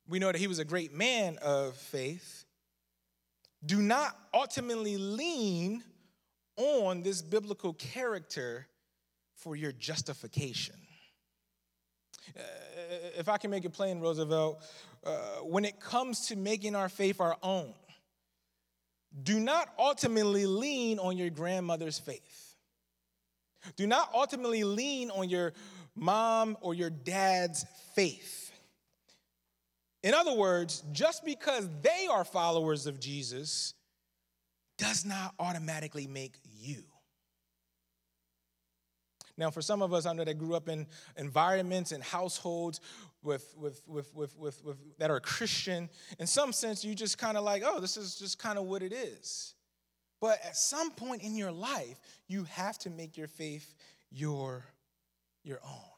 We 0.07 0.19
know 0.19 0.31
that 0.31 0.39
he 0.39 0.47
was 0.47 0.59
a 0.59 0.65
great 0.65 0.93
man 0.93 1.37
of 1.41 1.75
faith. 1.75 2.45
Do 3.65 3.81
not 3.81 4.17
ultimately 4.33 4.97
lean 4.97 5.83
on 6.57 7.03
this 7.03 7.21
biblical 7.21 7.73
character 7.73 8.67
for 9.35 9.55
your 9.55 9.71
justification. 9.71 10.75
Uh, 12.37 12.41
if 13.17 13.27
I 13.29 13.37
can 13.37 13.51
make 13.51 13.65
it 13.65 13.71
plain, 13.71 13.99
Roosevelt, 13.99 14.63
uh, 15.03 15.11
when 15.43 15.65
it 15.65 15.79
comes 15.79 16.27
to 16.27 16.35
making 16.35 16.75
our 16.75 16.89
faith 16.89 17.19
our 17.19 17.37
own, 17.41 17.73
do 19.23 19.39
not 19.39 19.69
ultimately 19.77 20.45
lean 20.45 20.99
on 20.99 21.17
your 21.17 21.29
grandmother's 21.29 21.99
faith. 21.99 22.55
Do 23.75 23.85
not 23.85 24.09
ultimately 24.13 24.63
lean 24.63 25.11
on 25.11 25.29
your 25.29 25.53
mom 25.95 26.57
or 26.61 26.73
your 26.73 26.89
dad's 26.89 27.65
faith. 27.93 28.51
In 30.03 30.13
other 30.13 30.33
words, 30.33 30.83
just 30.91 31.23
because 31.23 31.69
they 31.81 32.07
are 32.09 32.23
followers 32.23 32.87
of 32.87 32.99
Jesus 32.99 33.73
does 34.77 35.05
not 35.05 35.35
automatically 35.37 36.07
make 36.07 36.37
you. 36.59 36.83
Now, 39.37 39.51
for 39.51 39.61
some 39.61 39.81
of 39.81 39.93
us, 39.93 40.05
I 40.05 40.13
know 40.13 40.23
that 40.23 40.37
grew 40.37 40.55
up 40.55 40.69
in 40.69 40.87
environments 41.17 41.91
and 41.91 42.03
households 42.03 42.79
with, 43.23 43.53
with, 43.57 43.81
with, 43.87 44.13
with, 44.15 44.37
with, 44.37 44.63
with 44.63 44.77
that 44.97 45.11
are 45.11 45.19
Christian. 45.19 45.89
In 46.19 46.27
some 46.27 46.51
sense, 46.53 46.83
you 46.83 46.95
just 46.95 47.17
kind 47.17 47.37
of 47.37 47.43
like, 47.43 47.63
oh, 47.65 47.79
this 47.79 47.97
is 47.97 48.15
just 48.15 48.39
kind 48.39 48.57
of 48.57 48.65
what 48.65 48.81
it 48.81 48.93
is. 48.93 49.55
But 50.19 50.39
at 50.43 50.55
some 50.55 50.91
point 50.91 51.23
in 51.23 51.35
your 51.35 51.51
life, 51.51 51.99
you 52.27 52.43
have 52.45 52.77
to 52.79 52.89
make 52.89 53.17
your 53.17 53.27
faith 53.27 53.73
your, 54.11 54.65
your 55.43 55.59
own. 55.63 55.91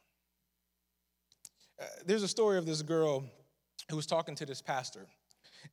Uh, 1.82 1.86
there's 2.06 2.24
a 2.24 2.28
story 2.28 2.58
of 2.58 2.66
this 2.66 2.82
girl 2.82 3.26
who 3.90 3.96
was 3.96 4.06
talking 4.06 4.36
to 4.36 4.46
this 4.46 4.62
pastor, 4.62 5.08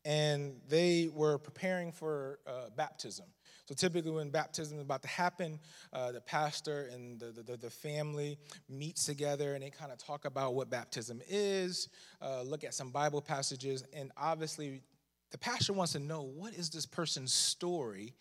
and 0.05 0.61
they 0.69 1.09
were 1.13 1.39
preparing 1.39 1.93
for 1.93 2.41
uh, 2.47 2.71
baptism. 2.77 3.27
So 3.71 3.75
typically, 3.77 4.11
when 4.11 4.31
baptism 4.31 4.79
is 4.79 4.83
about 4.83 5.03
to 5.03 5.09
happen, 5.09 5.61
uh, 5.93 6.11
the 6.11 6.21
pastor 6.21 6.91
and 6.93 7.21
the, 7.21 7.27
the, 7.27 7.57
the, 7.57 7.71
family 7.71 8.37
meets 8.69 9.07
together 9.07 9.55
and 9.55 9.63
they 9.63 9.71
kind 9.71 9.93
of 9.93 9.99
talk 9.99 10.25
about 10.25 10.57
what 10.57 10.69
baptism 10.69 11.23
is, 11.29 11.89
uh, 12.21 12.43
look 12.43 12.65
at 12.65 12.75
some 12.75 12.91
Bible 12.91 13.23
passages, 13.23 13.85
and 13.93 14.11
obviously, 14.17 14.83
the 15.31 15.39
pastor 15.39 15.73
wants 15.73 15.93
to 15.93 16.01
know 16.01 16.23
what 16.23 16.53
is 16.53 16.69
this 16.69 16.85
person's 16.85 17.33
story 17.33 18.17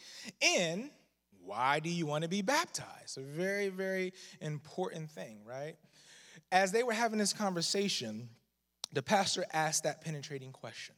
and 0.56 0.92
why 1.44 1.80
do 1.80 1.90
you 1.90 2.06
want 2.06 2.22
to 2.22 2.30
be 2.30 2.44
baptized? 2.44 3.18
A 3.18 3.22
very, 3.22 3.70
very 3.70 4.14
important 4.42 5.10
thing, 5.10 5.40
right? 5.44 5.78
As 6.52 6.72
they 6.72 6.84
were 6.84 6.94
having 6.94 7.18
this 7.18 7.34
conversation, 7.34 8.30
the 8.94 9.02
pastor 9.02 9.46
asked 9.52 9.86
that 9.86 10.02
penetrating 10.02 10.52
question 10.52 10.94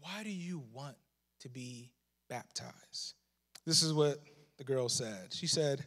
Why 0.00 0.22
do 0.24 0.30
you 0.30 0.62
want 0.72 0.96
to 1.40 1.50
be 1.50 1.90
baptized? 2.28 3.14
This 3.66 3.82
is 3.82 3.92
what 3.92 4.20
the 4.58 4.64
girl 4.64 4.88
said. 4.88 5.32
She 5.32 5.46
said, 5.46 5.84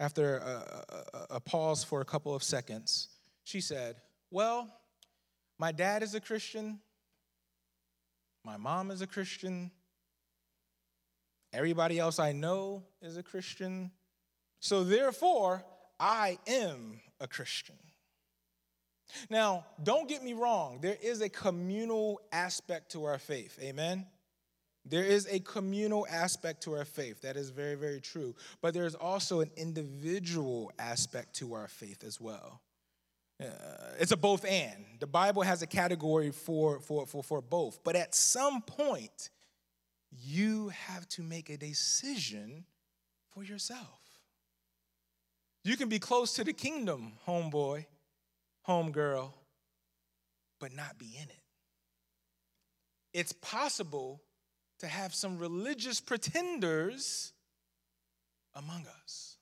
after 0.00 0.38
a, 0.38 0.84
a, 0.94 1.26
a 1.36 1.40
pause 1.40 1.84
for 1.84 2.00
a 2.00 2.04
couple 2.04 2.34
of 2.34 2.42
seconds, 2.42 3.08
she 3.44 3.60
said, 3.60 3.96
Well, 4.30 4.68
my 5.58 5.72
dad 5.72 6.02
is 6.02 6.14
a 6.14 6.20
Christian, 6.20 6.80
my 8.44 8.56
mom 8.56 8.90
is 8.90 9.02
a 9.02 9.06
Christian, 9.06 9.70
everybody 11.52 11.98
else 11.98 12.18
I 12.18 12.32
know 12.32 12.82
is 13.00 13.16
a 13.16 13.22
Christian, 13.22 13.92
so 14.60 14.82
therefore, 14.82 15.64
I 16.00 16.38
am 16.46 17.00
a 17.20 17.28
Christian. 17.28 17.76
Now, 19.30 19.64
don't 19.82 20.08
get 20.08 20.24
me 20.24 20.32
wrong, 20.32 20.80
there 20.80 20.96
is 21.00 21.20
a 21.20 21.28
communal 21.28 22.20
aspect 22.32 22.92
to 22.92 23.04
our 23.04 23.18
faith. 23.18 23.58
Amen? 23.62 24.06
There 24.86 25.04
is 25.04 25.26
a 25.30 25.40
communal 25.40 26.06
aspect 26.10 26.62
to 26.64 26.74
our 26.74 26.84
faith. 26.84 27.22
That 27.22 27.36
is 27.36 27.50
very, 27.50 27.74
very 27.74 28.00
true. 28.00 28.34
But 28.60 28.74
there's 28.74 28.94
also 28.94 29.40
an 29.40 29.50
individual 29.56 30.70
aspect 30.78 31.34
to 31.36 31.54
our 31.54 31.68
faith 31.68 32.04
as 32.04 32.20
well. 32.20 32.60
Uh, 33.42 33.46
it's 33.98 34.12
a 34.12 34.16
both 34.16 34.44
and. 34.44 34.84
The 35.00 35.06
Bible 35.06 35.42
has 35.42 35.62
a 35.62 35.66
category 35.66 36.30
for, 36.30 36.80
for, 36.80 37.06
for, 37.06 37.22
for 37.22 37.40
both. 37.40 37.82
But 37.82 37.96
at 37.96 38.14
some 38.14 38.60
point, 38.62 39.30
you 40.22 40.68
have 40.68 41.08
to 41.10 41.22
make 41.22 41.48
a 41.48 41.56
decision 41.56 42.64
for 43.32 43.42
yourself. 43.42 44.00
You 45.64 45.76
can 45.78 45.88
be 45.88 45.98
close 45.98 46.34
to 46.34 46.44
the 46.44 46.52
kingdom, 46.52 47.14
homeboy, 47.26 47.86
homegirl, 48.68 49.32
but 50.60 50.74
not 50.74 50.98
be 50.98 51.16
in 51.16 51.28
it. 51.28 51.42
It's 53.14 53.32
possible 53.32 54.20
to 54.84 54.90
have 54.90 55.14
some 55.14 55.38
religious 55.38 56.00
pretenders 56.00 57.32
among 58.54 58.86
us. 59.02 59.36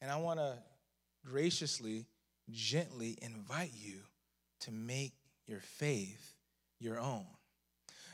And 0.00 0.10
I 0.10 0.16
want 0.16 0.38
to 0.38 0.58
graciously, 1.24 2.06
gently 2.50 3.18
invite 3.22 3.72
you 3.74 4.00
to 4.60 4.72
make 4.72 5.12
your 5.46 5.60
faith 5.60 6.34
your 6.78 6.98
own. 6.98 7.26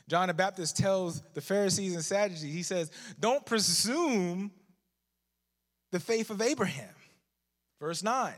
John 0.07 0.27
the 0.27 0.33
Baptist 0.33 0.77
tells 0.77 1.21
the 1.33 1.41
Pharisees 1.41 1.93
and 1.93 2.03
Sadducees, 2.03 2.53
he 2.53 2.63
says, 2.63 2.91
Don't 3.19 3.45
presume 3.45 4.51
the 5.91 5.99
faith 5.99 6.29
of 6.29 6.41
Abraham. 6.41 6.93
Verse 7.79 8.03
9. 8.03 8.33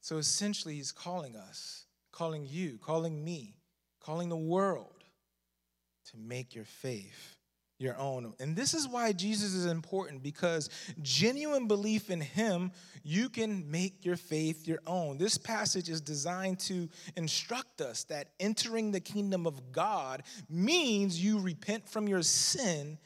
So 0.00 0.18
essentially, 0.18 0.74
he's 0.74 0.92
calling 0.92 1.36
us, 1.36 1.86
calling 2.12 2.46
you, 2.46 2.78
calling 2.78 3.24
me 3.24 3.54
calling 4.04 4.28
the 4.28 4.36
world 4.36 4.93
to 6.10 6.16
make 6.16 6.54
your 6.54 6.64
faith 6.64 7.36
your 7.78 7.98
own. 7.98 8.32
And 8.38 8.54
this 8.54 8.72
is 8.72 8.86
why 8.86 9.12
Jesus 9.12 9.52
is 9.54 9.66
important 9.66 10.22
because 10.22 10.70
genuine 11.02 11.66
belief 11.66 12.10
in 12.10 12.20
Him, 12.20 12.72
you 13.02 13.28
can 13.28 13.70
make 13.70 14.04
your 14.04 14.16
faith 14.16 14.66
your 14.66 14.78
own. 14.86 15.18
This 15.18 15.36
passage 15.36 15.88
is 15.88 16.00
designed 16.00 16.60
to 16.60 16.88
instruct 17.16 17.80
us 17.80 18.04
that 18.04 18.28
entering 18.38 18.92
the 18.92 19.00
kingdom 19.00 19.46
of 19.46 19.72
God 19.72 20.22
means 20.48 21.22
you 21.22 21.40
repent 21.40 21.88
from 21.88 22.08
your 22.08 22.22
sin 22.22 22.98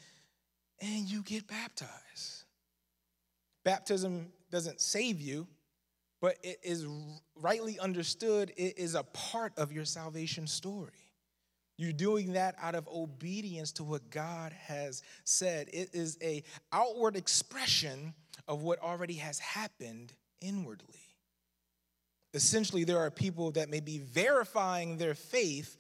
and 0.81 1.09
you 1.09 1.23
get 1.23 1.49
baptized. 1.49 2.45
Baptism 3.65 4.29
doesn't 4.51 4.81
save 4.81 5.21
you, 5.21 5.47
but 6.21 6.37
it 6.43 6.59
is 6.63 6.87
rightly 7.37 7.79
understood, 7.79 8.53
it 8.57 8.79
is 8.79 8.95
a 8.95 9.03
part 9.03 9.53
of 9.57 9.73
your 9.73 9.85
salvation 9.85 10.47
story. 10.47 11.08
You're 11.79 11.93
doing 11.93 12.33
that 12.33 12.57
out 12.61 12.75
of 12.75 12.89
obedience 12.89 13.71
to 13.73 13.85
what 13.85 14.11
God 14.11 14.53
has 14.53 15.03
said. 15.23 15.69
It 15.73 15.91
is 15.95 16.19
a 16.21 16.43
outward 16.73 17.15
expression 17.15 18.15
of 18.49 18.63
what 18.63 18.81
already 18.83 19.15
has 19.15 19.39
happened 19.39 20.13
inwardly. 20.41 21.01
Essentially, 22.35 22.83
there 22.83 22.99
are 22.99 23.13
people 23.13 23.53
that 23.53 23.71
may 23.71 23.79
be 23.79 23.99
verifying 23.99 24.99
their 24.99 25.15
faith 25.15 25.77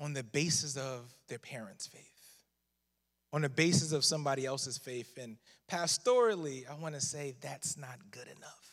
on 0.00 0.14
the 0.14 0.24
basis 0.24 0.76
of 0.76 1.14
their 1.28 1.38
parents' 1.38 1.86
faith, 1.86 2.00
on 3.32 3.42
the 3.42 3.50
basis 3.50 3.92
of 3.92 4.06
somebody 4.06 4.46
else's 4.46 4.78
faith. 4.78 5.18
And 5.20 5.36
pastorally, 5.70 6.68
I 6.68 6.74
want 6.74 6.94
to 6.94 7.00
say 7.00 7.34
that's 7.42 7.76
not 7.76 7.98
good 8.10 8.26
enough. 8.36 8.70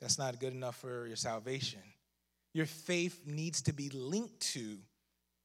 That's 0.00 0.18
not 0.18 0.38
good 0.38 0.52
enough 0.52 0.76
for 0.76 1.06
your 1.06 1.16
salvation. 1.16 1.80
Your 2.54 2.66
faith 2.66 3.22
needs 3.26 3.62
to 3.62 3.72
be 3.72 3.90
linked 3.90 4.40
to, 4.52 4.78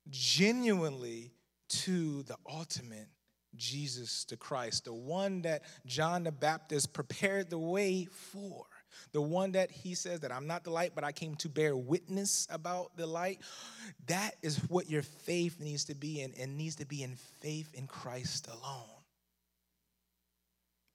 genuinely, 0.10 1.32
to 1.70 2.24
the 2.24 2.38
ultimate 2.50 3.08
Jesus 3.56 4.26
the 4.26 4.38
Christ, 4.38 4.86
the 4.86 4.94
one 4.94 5.44
that 5.44 5.64
John 5.86 6.24
the 6.24 6.32
Baptist 6.32 6.94
prepared 6.94 7.50
the 7.50 7.58
way 7.58 8.06
for. 8.06 8.66
The 9.12 9.22
one 9.22 9.54
that 9.54 9.72
he 9.72 9.96
says 9.96 10.20
that 10.22 10.32
I'm 10.32 10.48
not 10.48 10.64
the 10.64 10.70
light, 10.70 10.94
but 10.96 11.04
I 11.04 11.12
came 11.12 11.36
to 11.38 11.50
bear 11.50 11.76
witness 11.76 12.48
about 12.50 12.96
the 12.96 13.08
light. 13.08 13.42
That 14.08 14.36
is 14.42 14.58
what 14.70 14.90
your 14.90 15.02
faith 15.02 15.60
needs 15.60 15.86
to 15.86 15.96
be 15.96 16.22
in, 16.22 16.34
and 16.40 16.58
needs 16.58 16.76
to 16.78 16.86
be 16.86 17.04
in 17.04 17.16
faith 17.42 17.74
in 17.74 17.88
Christ 17.88 18.48
alone. 18.48 18.86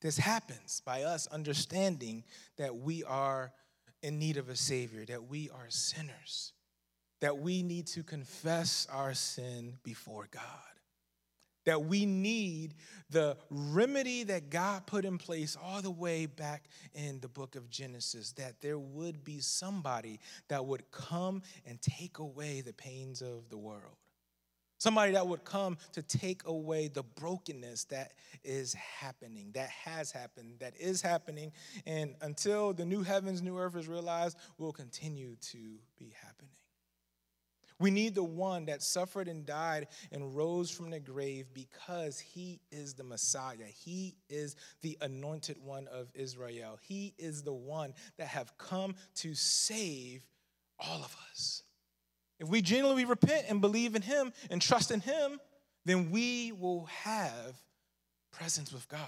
This 0.01 0.17
happens 0.17 0.81
by 0.85 1.03
us 1.03 1.27
understanding 1.27 2.25
that 2.57 2.77
we 2.77 3.03
are 3.03 3.53
in 4.03 4.19
need 4.19 4.37
of 4.37 4.49
a 4.49 4.57
Savior, 4.57 5.05
that 5.07 5.29
we 5.29 5.51
are 5.51 5.67
sinners, 5.69 6.53
that 7.21 7.39
we 7.39 7.63
need 7.63 7.87
to 7.89 8.03
confess 8.03 8.87
our 8.93 9.15
sin 9.15 9.75
before 9.83 10.29
God, 10.31 10.43
that 11.65 11.85
we 11.85 12.07
need 12.07 12.75
the 13.11 13.37
remedy 13.51 14.23
that 14.25 14.51
God 14.51 14.87
put 14.87 15.05
in 15.05 15.19
place 15.19 15.57
all 15.63 15.83
the 15.83 15.91
way 15.91 16.27
back 16.27 16.69
in 16.95 17.21
the 17.21 17.29
book 17.29 17.57
of 17.57 17.69
Genesis, 17.71 18.33
that 18.33 18.61
there 18.61 18.79
would 18.79 19.25
be 19.25 19.41
somebody 19.41 20.21
that 20.49 20.65
would 20.65 20.91
come 20.91 21.43
and 21.67 21.81
take 21.83 22.19
away 22.19 22.61
the 22.61 22.73
pains 22.73 23.21
of 23.21 23.49
the 23.51 23.59
world. 23.59 23.97
Somebody 24.79 25.13
that 25.13 25.27
would 25.27 25.45
come 25.45 25.77
to 25.93 26.03
take 26.03 26.47
away 26.47 26.89
the 26.89 27.03
brokenness 27.03 27.85
that 27.87 28.13
is 28.45 28.75
happening, 28.75 29.51
that 29.55 29.69
has 29.71 30.13
happened, 30.13 30.55
that 30.61 30.75
is 30.79 31.03
happening, 31.03 31.53
and 31.85 32.15
until 32.21 32.73
the 32.73 32.85
new 32.85 33.03
heavens, 33.03 33.43
new 33.43 33.59
earth 33.59 33.77
is 33.77 33.89
realized, 33.89 34.39
will 34.57 34.73
continue 34.73 35.35
to 35.51 35.59
be 35.99 36.15
happening. 36.23 36.53
We 37.81 37.91
need 37.93 38.15
the 38.15 38.25
one 38.25 38.67
that 38.67 38.83
suffered 38.83 39.29
and 39.29 39.47
died 39.47 39.87
and 40.11 40.35
rose 40.35 40.71
from 40.71 40.91
the 40.91 40.99
grave 40.99 41.47
because 41.55 42.19
he 42.19 42.61
is 42.73 42.95
the 42.95 43.05
Messiah. 43.05 43.67
He 43.73 44.17
is 44.29 44.57
the 44.83 44.99
anointed 45.01 45.59
one 45.63 45.87
of 45.89 46.09
Israel. 46.15 46.79
He 46.83 47.15
is 47.19 47.43
the 47.43 47.53
one 47.53 47.95
that 48.17 48.27
have 48.29 48.57
come 48.59 48.97
to 49.17 49.35
save 49.35 50.27
all 50.81 51.05
of 51.05 51.17
us. 51.31 51.63
If 52.39 52.49
we 52.49 52.63
genuinely 52.63 53.05
repent 53.05 53.47
and 53.49 53.61
believe 53.61 53.95
in 53.95 54.03
Him 54.03 54.33
and 54.51 54.63
trust 54.63 54.91
in 54.91 55.01
Him, 55.01 55.41
then 55.85 56.11
we 56.11 56.53
will 56.53 56.85
have 56.87 57.57
presence 58.31 58.73
with 58.73 58.89
God. 58.89 59.01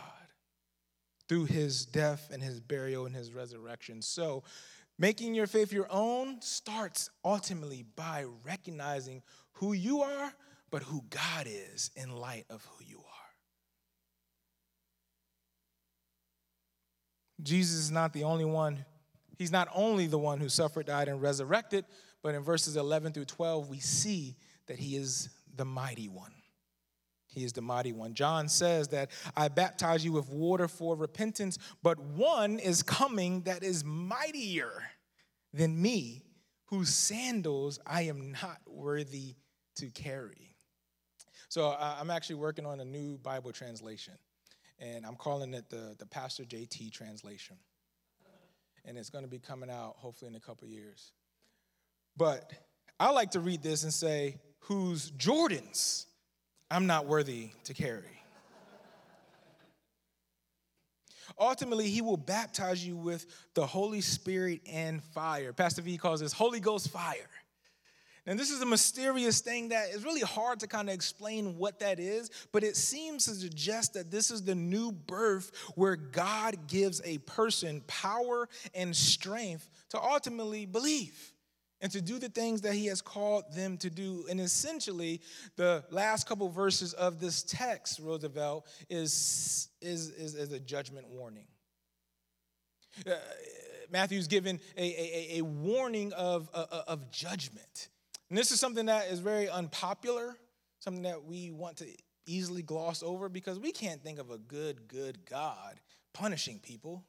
through 1.28 1.44
his 1.44 1.86
death 1.86 2.28
and 2.32 2.42
his 2.42 2.58
burial 2.58 3.06
and 3.06 3.14
his 3.14 3.32
resurrection. 3.32 4.02
So, 4.02 4.42
making 4.98 5.32
your 5.32 5.46
faith 5.46 5.72
your 5.72 5.86
own 5.88 6.42
starts 6.42 7.08
ultimately 7.24 7.84
by 7.94 8.24
recognizing 8.44 9.22
who 9.52 9.72
you 9.72 10.02
are, 10.02 10.34
but 10.72 10.82
who 10.82 11.04
God 11.08 11.46
is 11.46 11.92
in 11.94 12.10
light 12.16 12.46
of 12.50 12.64
who 12.64 12.84
you 12.84 12.98
are. 12.98 13.04
Jesus 17.44 17.78
is 17.78 17.92
not 17.92 18.12
the 18.12 18.24
only 18.24 18.44
one, 18.44 18.84
he's 19.38 19.52
not 19.52 19.68
only 19.72 20.08
the 20.08 20.18
one 20.18 20.40
who 20.40 20.48
suffered, 20.48 20.86
died, 20.86 21.06
and 21.06 21.22
resurrected, 21.22 21.84
but 22.22 22.34
in 22.34 22.42
verses 22.42 22.76
11 22.76 23.12
through 23.12 23.24
12, 23.24 23.68
we 23.68 23.78
see 23.78 24.36
that 24.66 24.78
he 24.78 24.96
is 24.96 25.28
the 25.56 25.64
mighty 25.64 26.08
one. 26.08 26.32
He 27.26 27.44
is 27.44 27.52
the 27.52 27.62
mighty 27.62 27.92
one. 27.92 28.14
John 28.14 28.48
says 28.48 28.88
that 28.88 29.10
I 29.36 29.48
baptize 29.48 30.04
you 30.04 30.12
with 30.12 30.28
water 30.28 30.66
for 30.66 30.96
repentance, 30.96 31.58
but 31.82 31.98
one 32.00 32.58
is 32.58 32.82
coming 32.82 33.42
that 33.42 33.62
is 33.62 33.84
mightier 33.84 34.82
than 35.52 35.80
me, 35.80 36.24
whose 36.66 36.92
sandals 36.92 37.78
I 37.86 38.02
am 38.02 38.32
not 38.32 38.60
worthy 38.66 39.36
to 39.76 39.86
carry. 39.90 40.56
So 41.48 41.68
uh, 41.68 41.96
I'm 42.00 42.10
actually 42.10 42.36
working 42.36 42.66
on 42.66 42.80
a 42.80 42.84
new 42.84 43.18
Bible 43.18 43.52
translation, 43.52 44.14
and 44.78 45.06
I'm 45.06 45.16
calling 45.16 45.54
it 45.54 45.70
the, 45.70 45.94
the 45.98 46.06
Pastor 46.06 46.44
JT 46.44 46.92
translation. 46.92 47.56
And 48.84 48.96
it's 48.96 49.10
going 49.10 49.24
to 49.24 49.30
be 49.30 49.38
coming 49.38 49.70
out 49.70 49.96
hopefully 49.98 50.30
in 50.30 50.36
a 50.36 50.40
couple 50.40 50.66
years. 50.66 51.12
But 52.16 52.50
I 52.98 53.10
like 53.10 53.32
to 53.32 53.40
read 53.40 53.62
this 53.62 53.82
and 53.82 53.92
say, 53.92 54.36
whose 54.60 55.10
Jordans 55.12 56.06
I'm 56.70 56.86
not 56.86 57.06
worthy 57.06 57.50
to 57.64 57.74
carry. 57.74 58.04
Ultimately, 61.38 61.88
he 61.88 62.02
will 62.02 62.16
baptize 62.16 62.86
you 62.86 62.96
with 62.96 63.26
the 63.54 63.66
Holy 63.66 64.00
Spirit 64.00 64.60
and 64.70 65.02
fire. 65.02 65.52
Pastor 65.52 65.82
V 65.82 65.96
calls 65.96 66.20
this 66.20 66.32
Holy 66.32 66.60
Ghost 66.60 66.90
fire. 66.90 67.28
And 68.26 68.38
this 68.38 68.50
is 68.50 68.60
a 68.60 68.66
mysterious 68.66 69.40
thing 69.40 69.70
that 69.70 69.90
is 69.90 70.04
really 70.04 70.20
hard 70.20 70.60
to 70.60 70.66
kind 70.66 70.88
of 70.88 70.94
explain 70.94 71.56
what 71.56 71.80
that 71.80 71.98
is, 71.98 72.30
but 72.52 72.62
it 72.62 72.76
seems 72.76 73.24
to 73.24 73.34
suggest 73.34 73.94
that 73.94 74.10
this 74.10 74.30
is 74.30 74.42
the 74.42 74.54
new 74.54 74.92
birth 74.92 75.50
where 75.74 75.96
God 75.96 76.68
gives 76.68 77.00
a 77.04 77.18
person 77.18 77.82
power 77.86 78.48
and 78.74 78.94
strength 78.94 79.68
to 79.88 80.00
ultimately 80.00 80.66
believe 80.66 81.32
and 81.80 81.90
to 81.92 82.00
do 82.00 82.18
the 82.18 82.28
things 82.28 82.60
that 82.62 82.74
he 82.74 82.86
has 82.86 83.00
called 83.00 83.44
them 83.54 83.76
to 83.78 83.90
do. 83.90 84.26
And 84.28 84.40
essentially, 84.40 85.20
the 85.56 85.84
last 85.90 86.28
couple 86.28 86.48
verses 86.48 86.92
of 86.92 87.20
this 87.20 87.42
text, 87.42 88.00
Roosevelt, 88.00 88.66
is, 88.88 89.68
is, 89.80 90.10
is, 90.10 90.34
is 90.34 90.52
a 90.52 90.60
judgment 90.60 91.08
warning. 91.08 91.46
Uh, 93.06 93.14
Matthew's 93.90 94.28
given 94.28 94.60
a, 94.76 94.82
a, 94.82 95.38
a 95.38 95.42
warning 95.42 96.12
of, 96.12 96.48
uh, 96.54 96.66
uh, 96.70 96.82
of 96.86 97.10
judgment. 97.10 97.88
And 98.28 98.38
this 98.38 98.52
is 98.52 98.60
something 98.60 98.86
that 98.86 99.08
is 99.08 99.18
very 99.20 99.48
unpopular, 99.48 100.36
something 100.78 101.02
that 101.02 101.24
we 101.24 101.50
want 101.50 101.78
to 101.78 101.86
easily 102.26 102.62
gloss 102.62 103.02
over 103.02 103.28
because 103.28 103.58
we 103.58 103.72
can't 103.72 104.02
think 104.02 104.18
of 104.18 104.30
a 104.30 104.38
good, 104.38 104.86
good 104.86 105.26
God 105.28 105.80
punishing 106.12 106.60
people. 106.60 107.04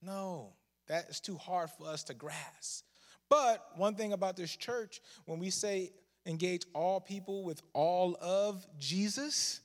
No, 0.00 0.54
that 0.86 1.10
is 1.10 1.20
too 1.20 1.36
hard 1.36 1.70
for 1.70 1.88
us 1.88 2.04
to 2.04 2.14
grasp. 2.14 2.87
But 3.28 3.66
one 3.76 3.94
thing 3.94 4.12
about 4.12 4.36
this 4.36 4.54
church, 4.56 5.00
when 5.26 5.38
we 5.38 5.50
say 5.50 5.92
engage 6.26 6.64
all 6.74 7.00
people 7.00 7.44
with 7.44 7.62
all 7.72 8.16
of 8.20 8.66
Jesus, 8.78 9.60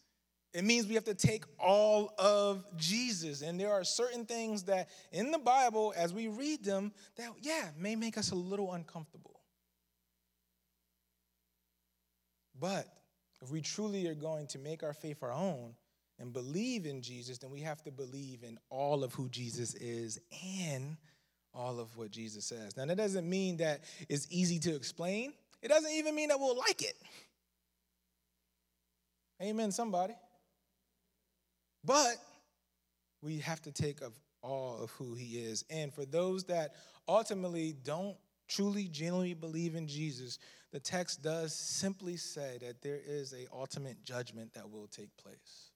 it 0.53 0.63
means 0.63 0.85
we 0.85 0.95
have 0.95 1.05
to 1.05 1.15
take 1.15 1.45
all 1.59 2.13
of 2.19 2.65
Jesus. 2.77 3.41
And 3.41 3.59
there 3.59 3.71
are 3.71 3.83
certain 3.83 4.25
things 4.25 4.63
that 4.63 4.89
in 5.11 5.31
the 5.31 5.39
Bible, 5.39 5.93
as 5.97 6.13
we 6.13 6.27
read 6.27 6.63
them, 6.63 6.91
that, 7.15 7.29
yeah, 7.41 7.69
may 7.77 7.95
make 7.95 8.17
us 8.17 8.31
a 8.31 8.35
little 8.35 8.73
uncomfortable. 8.73 9.41
But 12.59 12.87
if 13.41 13.51
we 13.51 13.61
truly 13.61 14.07
are 14.07 14.15
going 14.15 14.47
to 14.47 14.59
make 14.59 14.83
our 14.83 14.93
faith 14.93 15.23
our 15.23 15.33
own 15.33 15.73
and 16.19 16.31
believe 16.31 16.85
in 16.85 17.01
Jesus, 17.01 17.39
then 17.39 17.49
we 17.49 17.61
have 17.61 17.81
to 17.83 17.91
believe 17.91 18.43
in 18.43 18.59
all 18.69 19.03
of 19.03 19.13
who 19.13 19.27
Jesus 19.29 19.73
is 19.73 20.19
and 20.45 20.97
all 21.53 21.79
of 21.79 21.95
what 21.97 22.11
Jesus 22.11 22.45
says. 22.45 22.75
Now, 22.75 22.85
that 22.85 22.97
doesn't 22.97 23.29
mean 23.29 23.57
that 23.57 23.81
it's 24.09 24.27
easy 24.29 24.59
to 24.59 24.75
explain, 24.75 25.33
it 25.61 25.67
doesn't 25.69 25.91
even 25.91 26.15
mean 26.15 26.29
that 26.29 26.39
we'll 26.39 26.57
like 26.57 26.81
it. 26.81 26.95
Amen, 29.41 29.71
somebody. 29.71 30.13
But 31.83 32.15
we 33.21 33.39
have 33.39 33.61
to 33.63 33.71
take 33.71 34.01
of 34.01 34.13
all 34.41 34.81
of 34.83 34.91
who 34.91 35.13
he 35.15 35.37
is. 35.39 35.63
And 35.69 35.93
for 35.93 36.05
those 36.05 36.43
that 36.45 36.75
ultimately 37.07 37.75
don't 37.83 38.15
truly, 38.47 38.87
genuinely 38.87 39.33
believe 39.33 39.75
in 39.75 39.87
Jesus, 39.87 40.39
the 40.71 40.79
text 40.79 41.21
does 41.21 41.53
simply 41.53 42.17
say 42.17 42.57
that 42.61 42.81
there 42.81 42.99
is 43.05 43.33
a 43.33 43.47
ultimate 43.53 44.03
judgment 44.03 44.53
that 44.53 44.69
will 44.69 44.87
take 44.87 45.15
place. 45.17 45.71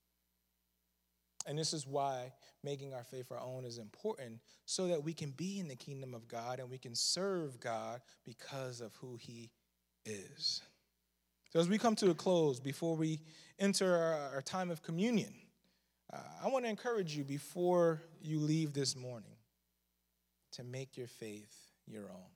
And 1.48 1.58
this 1.58 1.72
is 1.72 1.88
why 1.88 2.34
making 2.62 2.94
our 2.94 3.04
faith 3.04 3.32
our 3.32 3.40
own 3.40 3.64
is 3.64 3.78
important 3.78 4.42
so 4.66 4.88
that 4.88 5.02
we 5.02 5.14
can 5.14 5.32
be 5.32 5.60
in 5.60 5.70
the 5.70 5.78
kingdom 5.78 6.14
of 6.14 6.28
God 6.28 6.60
and 6.60 6.70
we 6.70 6.78
can 6.78 6.94
serve 6.94 7.60
God 7.62 8.02
because 8.26 8.82
of 8.82 8.94
who 8.96 9.16
He 9.16 9.50
is. 10.06 10.62
So, 11.54 11.60
as 11.62 11.70
we 11.70 11.78
come 11.78 11.96
to 11.96 12.10
a 12.10 12.14
close, 12.14 12.60
before 12.60 12.98
we 12.98 13.22
enter 13.58 13.96
our, 13.96 14.36
our 14.36 14.42
time 14.42 14.70
of 14.70 14.84
communion, 14.84 15.34
uh, 16.12 16.18
I 16.44 16.50
want 16.50 16.66
to 16.66 16.70
encourage 16.70 17.16
you 17.16 17.24
before 17.24 18.02
you 18.22 18.40
leave 18.40 18.74
this 18.74 18.98
morning 18.98 19.38
to 20.52 20.66
make 20.66 20.98
your 20.98 21.08
faith 21.08 21.56
your 21.88 22.04
own. 22.04 22.30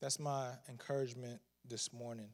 That's 0.00 0.18
my 0.18 0.52
encouragement 0.70 1.40
this 1.68 1.92
morning 1.92 2.30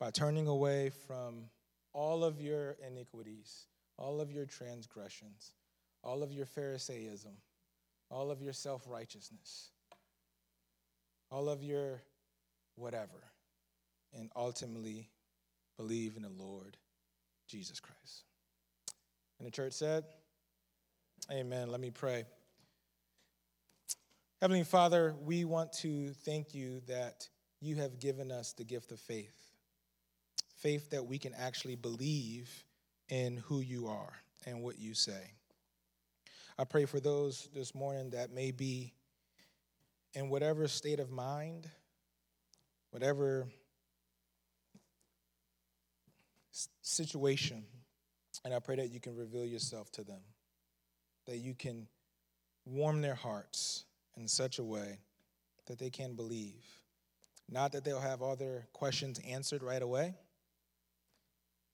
by 0.00 0.10
turning 0.10 0.46
away 0.46 0.90
from 1.06 1.50
all 1.92 2.24
of 2.24 2.40
your 2.40 2.76
iniquities 2.86 3.66
all 3.98 4.20
of 4.20 4.30
your 4.30 4.46
transgressions, 4.46 5.52
all 6.02 6.22
of 6.22 6.32
your 6.32 6.46
Pharisaism, 6.46 7.32
all 8.10 8.30
of 8.30 8.40
your 8.40 8.52
self 8.52 8.84
righteousness, 8.86 9.70
all 11.30 11.48
of 11.48 11.62
your 11.62 12.02
whatever, 12.76 13.24
and 14.14 14.30
ultimately 14.36 15.10
believe 15.76 16.16
in 16.16 16.22
the 16.22 16.42
Lord 16.42 16.76
Jesus 17.48 17.80
Christ. 17.80 18.24
And 19.38 19.46
the 19.46 19.52
church 19.52 19.72
said, 19.72 20.04
Amen. 21.30 21.70
Let 21.70 21.80
me 21.80 21.90
pray. 21.90 22.24
Heavenly 24.40 24.64
Father, 24.64 25.14
we 25.20 25.44
want 25.44 25.72
to 25.74 26.10
thank 26.24 26.54
you 26.54 26.80
that 26.86 27.28
you 27.60 27.76
have 27.76 27.98
given 27.98 28.30
us 28.30 28.52
the 28.52 28.64
gift 28.64 28.92
of 28.92 29.00
faith. 29.00 29.34
Faith 30.58 30.90
that 30.90 31.06
we 31.06 31.18
can 31.18 31.34
actually 31.34 31.74
believe 31.74 32.64
in 33.08 33.38
who 33.38 33.60
you 33.60 33.86
are 33.86 34.12
and 34.46 34.62
what 34.62 34.78
you 34.78 34.94
say. 34.94 35.32
I 36.58 36.64
pray 36.64 36.84
for 36.84 37.00
those 37.00 37.48
this 37.54 37.74
morning 37.74 38.10
that 38.10 38.32
may 38.32 38.50
be 38.50 38.92
in 40.14 40.28
whatever 40.28 40.66
state 40.66 41.00
of 41.00 41.10
mind, 41.10 41.68
whatever 42.90 43.46
situation, 46.82 47.64
and 48.44 48.52
I 48.52 48.58
pray 48.58 48.76
that 48.76 48.90
you 48.90 49.00
can 49.00 49.14
reveal 49.16 49.44
yourself 49.44 49.90
to 49.92 50.04
them, 50.04 50.20
that 51.26 51.36
you 51.36 51.54
can 51.54 51.86
warm 52.64 53.00
their 53.00 53.14
hearts 53.14 53.84
in 54.16 54.26
such 54.26 54.58
a 54.58 54.64
way 54.64 54.98
that 55.66 55.78
they 55.78 55.90
can 55.90 56.14
believe. 56.14 56.64
Not 57.48 57.72
that 57.72 57.84
they'll 57.84 58.00
have 58.00 58.20
all 58.20 58.36
their 58.36 58.66
questions 58.72 59.20
answered 59.26 59.62
right 59.62 59.80
away 59.80 60.14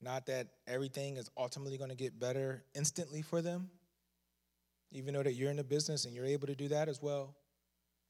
not 0.05 0.27
that 0.27 0.47
everything 0.67 1.17
is 1.17 1.31
ultimately 1.35 1.79
going 1.79 1.89
to 1.89 1.95
get 1.95 2.19
better 2.19 2.63
instantly 2.75 3.23
for 3.23 3.41
them, 3.41 3.71
even 4.91 5.15
though 5.15 5.23
that 5.23 5.33
you're 5.33 5.49
in 5.49 5.57
the 5.57 5.63
business 5.63 6.05
and 6.05 6.13
you're 6.13 6.27
able 6.27 6.45
to 6.45 6.55
do 6.55 6.67
that 6.67 6.87
as 6.87 7.01
well. 7.01 7.35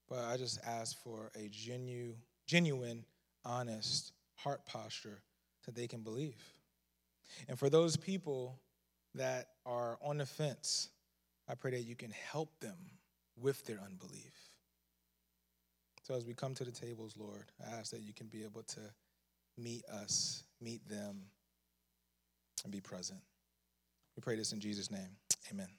But 0.10 0.20
I 0.26 0.36
just 0.36 0.60
ask 0.68 1.02
for 1.02 1.32
a 1.36 1.48
genuine, 1.48 2.18
genuine, 2.48 3.06
honest 3.46 4.12
heart 4.36 4.66
posture 4.66 5.22
that 5.66 5.74
they 5.74 5.88
can 5.88 6.02
believe. 6.02 6.44
And 7.48 7.58
for 7.58 7.70
those 7.70 7.96
people 7.96 8.60
that 9.16 9.48
are 9.66 9.98
on 10.04 10.18
the 10.18 10.26
fence, 10.26 10.90
I 11.48 11.56
pray 11.56 11.72
that 11.72 11.84
you 11.84 11.96
can 11.96 12.12
help 12.12 12.60
them 12.60 12.78
with 13.42 13.66
their 13.66 13.80
unbelief. 13.80 14.34
So 16.04 16.14
as 16.14 16.26
we 16.26 16.34
come 16.34 16.54
to 16.56 16.66
the 16.66 16.72
tables, 16.72 17.16
Lord, 17.18 17.46
I 17.66 17.78
ask 17.78 17.92
that 17.92 18.02
you 18.02 18.14
can 18.14 18.28
be 18.28 18.44
able 18.44 18.64
to 18.64 18.82
meet 19.58 19.86
us, 19.86 20.44
meet 20.60 20.88
them 20.90 21.22
and 22.66 22.72
be 22.74 22.82
present. 22.82 23.20
We 24.18 24.22
pray 24.22 24.36
this 24.36 24.52
in 24.52 24.60
Jesus' 24.60 24.92
name. 24.92 25.16
Amen. 25.52 25.70